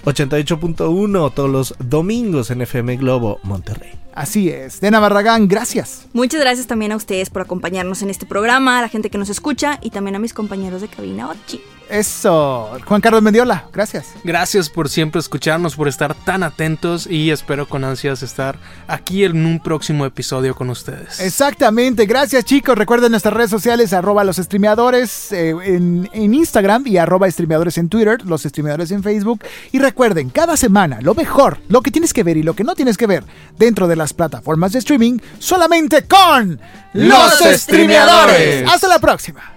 [0.07, 3.91] 88.1 todos los domingos en FM Globo Monterrey.
[4.15, 4.79] Así es.
[4.79, 6.07] Dena Barragán, gracias.
[6.13, 9.29] Muchas gracias también a ustedes por acompañarnos en este programa, a la gente que nos
[9.29, 11.61] escucha y también a mis compañeros de cabina Ochi.
[11.89, 12.77] Eso.
[12.85, 14.07] Juan Carlos Mendiola, gracias.
[14.23, 18.57] Gracias por siempre escucharnos, por estar tan atentos y espero con ansias estar
[18.88, 21.19] aquí en un próximo episodio con ustedes.
[21.19, 22.77] Exactamente, gracias chicos.
[22.77, 27.89] Recuerden nuestras redes sociales, arroba los streameadores eh, en, en Instagram y arroba streameadores en
[27.89, 29.43] Twitter, los streameadores en Facebook.
[29.71, 32.75] Y recuerden, cada semana lo mejor, lo que tienes que ver y lo que no
[32.75, 33.23] tienes que ver
[33.57, 36.59] dentro de las plataformas de streaming, solamente con
[36.93, 38.67] Los Streameadores.
[38.67, 39.56] Hasta la próxima.